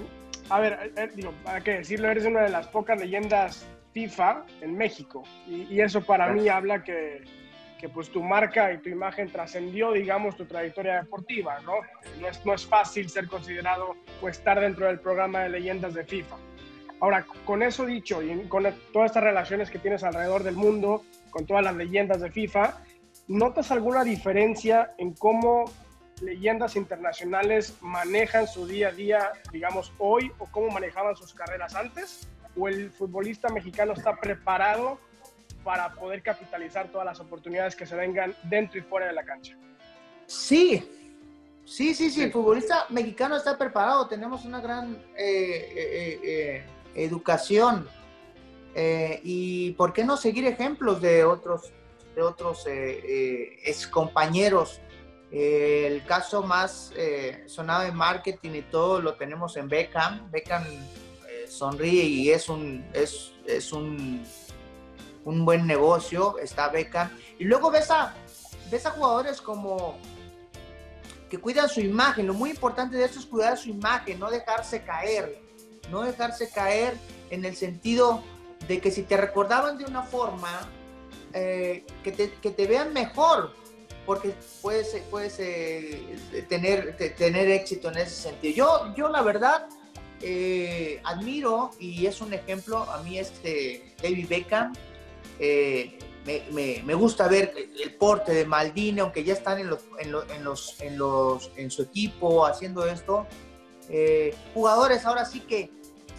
[0.49, 5.23] a ver, digo, para qué decirlo, eres una de las pocas leyendas FIFA en México,
[5.47, 7.23] y, eso para mí habla que,
[7.77, 11.73] que pues tu marca y tu imagen trascendió, digamos, tu trayectoria deportiva, ¿no?
[12.21, 16.05] No es, no es fácil ser considerado o estar dentro del programa de leyendas de
[16.05, 16.37] FIFA.
[17.01, 21.45] Ahora, con eso dicho y con todas estas relaciones que tienes alrededor del mundo, con
[21.45, 22.77] todas las leyendas de FIFA,
[23.27, 25.65] ¿notas alguna diferencia en cómo
[26.21, 32.29] leyendas internacionales manejan su día a día, digamos, hoy o cómo manejaban sus carreras antes?
[32.55, 34.99] ¿O el futbolista mexicano está preparado
[35.63, 39.55] para poder capitalizar todas las oportunidades que se vengan dentro y fuera de la cancha.
[40.25, 40.83] Sí,
[41.65, 46.63] sí, sí, sí, el futbolista mexicano está preparado, tenemos una gran eh, eh, eh,
[46.95, 47.87] educación
[49.23, 51.71] y por qué no seguir ejemplos de otros,
[52.15, 54.79] de otros ex compañeros.
[55.31, 56.93] el caso más
[57.47, 60.31] sonado en marketing y todo lo tenemos en Beckham.
[60.31, 60.63] Beckham
[61.47, 64.23] sonríe y es un, es, es un
[65.25, 67.11] un buen negocio, está Beca.
[67.39, 68.13] Y luego ves a,
[68.69, 69.97] ves a jugadores como
[71.29, 72.27] que cuidan su imagen.
[72.27, 75.40] Lo muy importante de esto es cuidar su imagen, no dejarse caer.
[75.89, 76.93] No dejarse caer
[77.29, 78.23] en el sentido
[78.67, 80.69] de que si te recordaban de una forma,
[81.33, 83.53] eh, que, te, vean mejor,
[84.05, 86.17] porque puedes, puedes eh,
[86.47, 88.53] tener, tener éxito en ese sentido.
[88.53, 89.67] Yo, yo la verdad,
[90.23, 94.73] eh, admiro y es un ejemplo a mí este David Beckham
[95.39, 97.51] eh, me, gusta ver
[97.83, 101.81] el porte de Maldini, aunque ya están en, los, en, los, en, los, en, su
[101.81, 103.25] equipo haciendo esto.
[103.93, 105.69] Eh, jugadores ahora sí que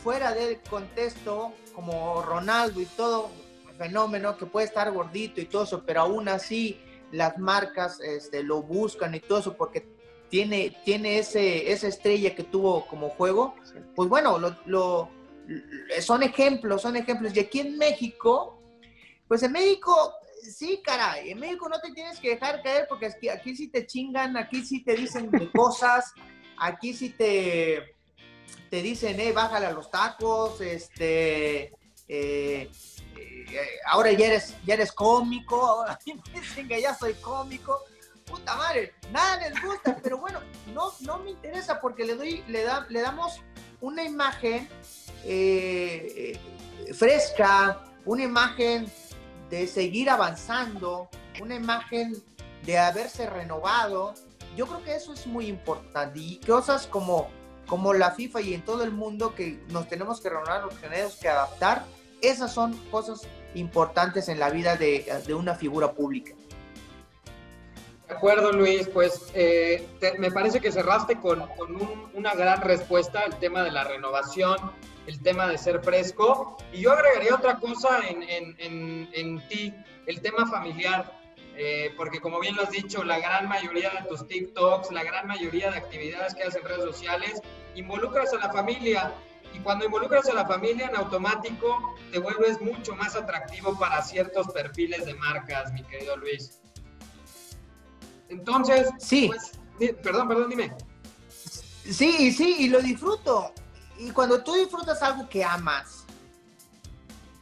[0.02, 3.30] fuera del contexto, como Ronaldo y todo,
[3.78, 6.78] fenómeno que puede estar gordito y todo eso, pero aún así
[7.10, 9.88] las marcas este, lo buscan y todo eso porque
[10.28, 13.54] tiene, tiene ese, esa estrella que tuvo como juego.
[13.94, 15.10] Pues bueno, lo,
[16.00, 17.36] son ejemplos, son ejemplos.
[17.36, 18.58] Y aquí en México,
[19.28, 23.28] pues en México, sí, caray, en México no te tienes que dejar caer porque aquí,
[23.28, 26.14] aquí sí te chingan, aquí sí te dicen cosas,
[26.62, 27.96] aquí sí te,
[28.70, 31.72] te dicen, eh, bájale a los tacos, este,
[32.08, 32.70] eh,
[33.16, 35.98] eh, ahora ya eres, ya eres cómico, ahora
[36.34, 37.80] dicen que ya soy cómico.
[38.24, 40.40] Puta madre, nada les gusta, pero bueno,
[40.72, 43.40] no, no me interesa porque le doy, le, da, le damos
[43.80, 44.68] una imagen
[45.24, 46.38] eh,
[46.94, 48.90] fresca, una imagen
[49.50, 51.10] de seguir avanzando,
[51.40, 52.14] una imagen
[52.64, 54.14] de haberse renovado.
[54.56, 56.18] Yo creo que eso es muy importante.
[56.18, 57.28] Y cosas como,
[57.66, 61.16] como la FIFA y en todo el mundo que nos tenemos que renovar, nos tenemos
[61.16, 61.84] que adaptar,
[62.20, 63.22] esas son cosas
[63.54, 66.34] importantes en la vida de, de una figura pública.
[68.08, 68.88] De acuerdo, Luis.
[68.88, 69.88] Pues eh,
[70.18, 71.76] me parece que cerraste con, con
[72.14, 74.56] una gran respuesta el tema de la renovación
[75.06, 76.56] el tema de ser fresco.
[76.72, 79.74] Y yo agregaría otra cosa en, en, en, ti,
[80.06, 81.21] el tema familiar.
[81.56, 85.26] Eh, porque como bien lo has dicho, la gran mayoría de tus TikToks, la gran
[85.26, 87.40] mayoría de actividades que haces en redes sociales,
[87.74, 89.12] involucras a la familia.
[89.54, 94.48] Y cuando involucras a la familia, en automático te vuelves mucho más atractivo para ciertos
[94.48, 96.60] perfiles de marcas, mi querido Luis.
[98.30, 99.28] Entonces, sí.
[99.28, 100.74] Pues, perdón, perdón, dime.
[101.28, 103.52] Sí, sí, y lo disfruto
[104.02, 106.04] y cuando tú disfrutas algo que amas,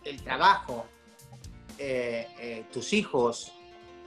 [0.04, 0.86] el trabajo,
[1.78, 3.52] eh, eh, tus hijos,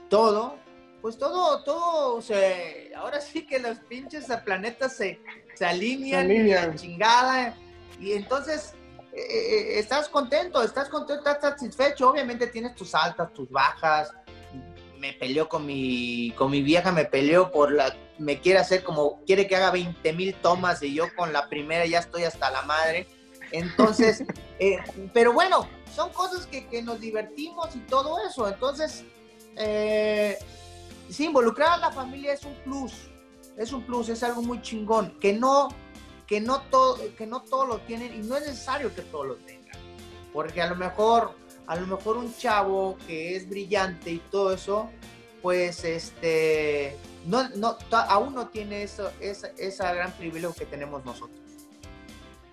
[0.08, 0.56] todo,
[1.00, 5.20] pues todo, todo, se, ahora sí que los pinches planetas se,
[5.54, 7.54] se alinean, y la chingada.
[8.00, 8.74] Y entonces
[9.12, 12.10] eh, estás contento, estás contento, estás satisfecho.
[12.10, 14.12] Obviamente tienes tus altas, tus bajas.
[14.98, 19.20] Me peleó con mi, con mi vieja, me peleó por la me quiere hacer como,
[19.24, 22.62] quiere que haga 20 mil tomas y yo con la primera ya estoy hasta la
[22.62, 23.06] madre.
[23.50, 24.24] Entonces,
[24.58, 24.78] eh,
[25.12, 28.48] pero bueno, son cosas que, que, nos divertimos y todo eso.
[28.48, 29.04] Entonces,
[29.56, 30.38] eh,
[31.08, 32.92] sí, involucrar a la familia es un plus,
[33.56, 35.68] es un plus, es algo muy chingón, que no,
[36.26, 39.36] que no todo, que no todos lo tienen y no es necesario que todos lo
[39.36, 39.78] tengan,
[40.32, 41.34] porque a lo mejor,
[41.66, 44.90] a lo mejor un chavo que es brillante y todo eso,
[45.42, 46.96] pues este
[47.26, 51.43] no, no, aún no tiene eso, esa, esa gran privilegio que tenemos nosotros.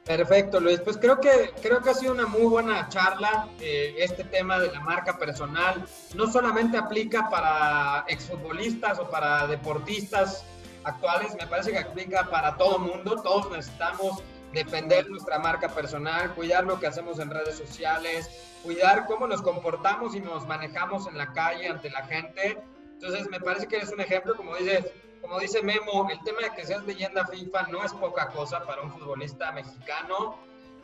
[0.05, 0.79] Perfecto, Luis.
[0.79, 3.47] Pues creo que, creo que ha sido una muy buena charla.
[3.59, 5.85] Eh, este tema de la marca personal
[6.15, 10.43] no solamente aplica para exfutbolistas o para deportistas
[10.83, 16.65] actuales, me parece que aplica para todo mundo, todos necesitamos defender nuestra marca personal, cuidar
[16.65, 18.29] lo que hacemos en redes sociales,
[18.63, 22.57] cuidar cómo nos comportamos y nos manejamos en la calle ante la gente.
[22.93, 24.85] Entonces, me parece que eres un ejemplo, como dices,
[25.21, 28.81] como dice Memo, el tema de que seas leyenda FIFA no es poca cosa para
[28.81, 30.37] un futbolista mexicano.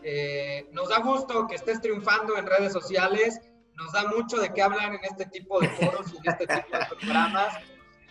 [0.03, 3.41] Eh, nos da gusto que estés triunfando en redes sociales,
[3.75, 6.77] nos da mucho de qué hablar en este tipo de foros y en este tipo
[6.77, 7.55] de programas,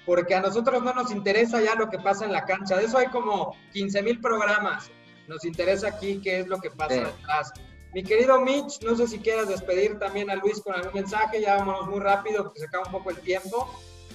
[0.04, 2.76] porque a nosotros no nos interesa ya lo que pasa en la cancha.
[2.76, 4.90] De eso hay como 15 mil programas.
[5.28, 7.52] Nos interesa aquí qué es lo que pasa detrás.
[7.94, 11.56] Mi querido Mitch, no sé si quieras despedir también a Luis con algún mensaje, ya
[11.56, 13.68] vámonos muy rápido porque se acaba un poco el tiempo.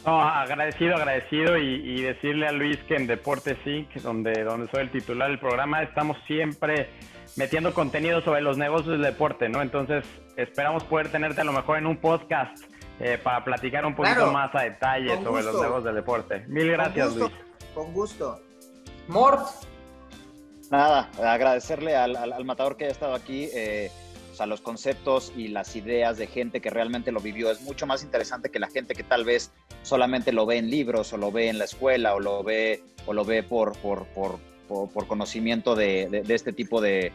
[0.05, 4.91] No, agradecido, agradecido y, decirle a Luis que en Deportes Inc., donde, donde soy el
[4.91, 6.89] titular del programa, estamos siempre
[7.35, 9.61] metiendo contenido sobre los negocios del deporte, ¿no?
[9.61, 10.03] Entonces,
[10.35, 12.57] esperamos poder tenerte a lo mejor en un podcast
[12.99, 16.45] eh, para platicar un poquito más a detalle sobre los negocios del deporte.
[16.47, 17.31] Mil gracias, Luis.
[17.73, 18.41] Con gusto.
[19.07, 19.47] Mort.
[20.71, 23.49] Nada, agradecerle al, matador que haya estado aquí.
[23.53, 23.91] Eh,
[24.31, 27.85] o sea, los conceptos y las ideas de gente que realmente lo vivió es mucho
[27.85, 29.51] más interesante que la gente que tal vez
[29.83, 33.13] solamente lo ve en libros o lo ve en la escuela o lo ve, o
[33.13, 37.11] lo ve por, por, por, por, conocimiento de, de, este tipo de,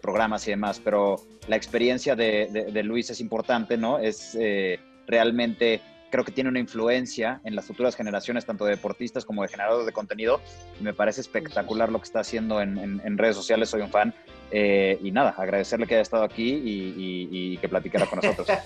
[0.00, 0.80] programas y demás.
[0.82, 1.16] Pero
[1.48, 3.98] la experiencia de, Luis es importante, ¿no?
[3.98, 9.24] Es eh, realmente creo que tiene una influencia en las futuras generaciones, tanto de deportistas
[9.24, 10.40] como de generadores de contenido.
[10.78, 14.14] Y me parece espectacular lo que está haciendo en, en, redes sociales, soy un fan.
[14.50, 18.48] Eh, y nada, agradecerle que haya estado aquí y, que platicara con nosotros.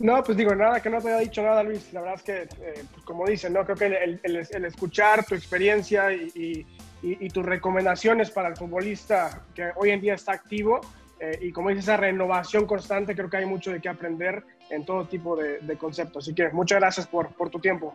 [0.00, 1.92] No, pues digo, nada, que no te haya dicho nada, Luis.
[1.92, 3.64] La verdad es que, eh, pues como dicen, ¿no?
[3.66, 6.66] Creo que el, el, escuchar tu experiencia y,
[7.02, 10.80] y, tus recomendaciones para el futbolista que hoy en día está activo,
[11.20, 14.86] eh, y como dices, esa renovación constante, creo que hay mucho de qué aprender en
[14.86, 16.24] todo tipo de, conceptos.
[16.24, 17.94] Así que muchas gracias por, por, tu tiempo.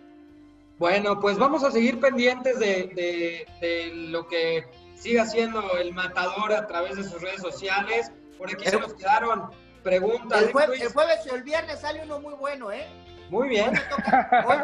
[0.78, 4.66] Bueno, pues vamos a seguir pendientes de, de, lo que
[4.96, 8.12] siga haciendo el matador a través de sus redes sociales.
[8.38, 9.50] Por aquí se nos quedaron
[9.84, 10.42] preguntas.
[10.42, 12.88] El, jueves, el jueves y el viernes sale uno muy bueno, ¿eh?
[13.30, 13.72] Muy bien.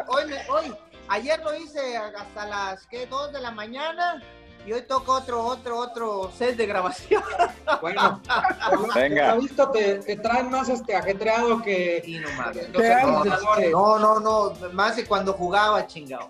[0.08, 0.74] Hoy, hoy,
[1.08, 3.06] ayer lo hice hasta las ¿qué?
[3.06, 4.22] 2 de la mañana
[4.64, 7.22] y hoy toca otro, otro, otro set de grabación.
[7.80, 8.22] Bueno,
[8.94, 9.34] venga.
[9.34, 12.22] visto te, te, traen más este ajetreado que
[13.72, 16.28] no, no, no, más que cuando jugaba, chingado.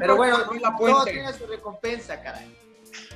[0.00, 0.38] Pero bueno,
[0.78, 2.67] todo tiene su recompensa, caray.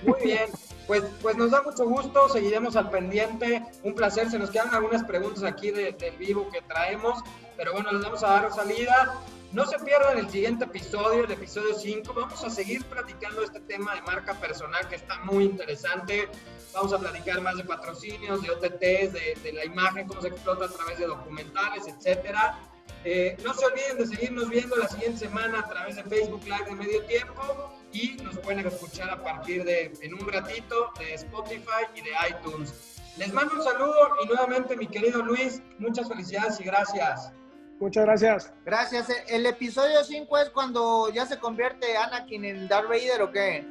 [0.02, 0.50] Muy bien,
[0.86, 5.04] pues, pues nos da mucho gusto, seguiremos al pendiente, un placer, se nos quedan algunas
[5.04, 7.20] preguntas aquí del vivo que traemos,
[7.56, 9.14] pero bueno, les vamos a dar salida.
[9.52, 12.14] No se pierdan el siguiente episodio, el episodio 5.
[12.14, 16.26] Vamos a seguir platicando este tema de marca personal que está muy interesante.
[16.72, 19.12] Vamos a platicar más de patrocinios, de OTTs,
[19.42, 22.58] de, la imagen, cómo se explota a través de documentales, etcétera.
[23.04, 26.64] Eh, no se olviden de seguirnos viendo la siguiente semana a través de Facebook Live
[26.64, 31.84] de Medio Tiempo y nos pueden escuchar a partir de, en un ratito, de Spotify
[31.94, 32.74] y de iTunes.
[33.18, 37.32] Les mando un saludo y nuevamente, mi querido Luis, muchas felicidades y gracias.
[37.78, 38.52] Muchas gracias.
[38.64, 39.08] Gracias.
[39.28, 43.66] El episodio 5 es cuando ya se convierte Anakin en Darth Vader o qué?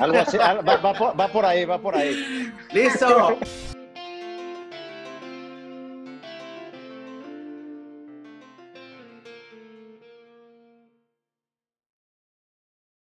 [0.00, 2.52] Algo así, va, por, va por ahí, va por ahí.
[2.72, 3.38] Listo.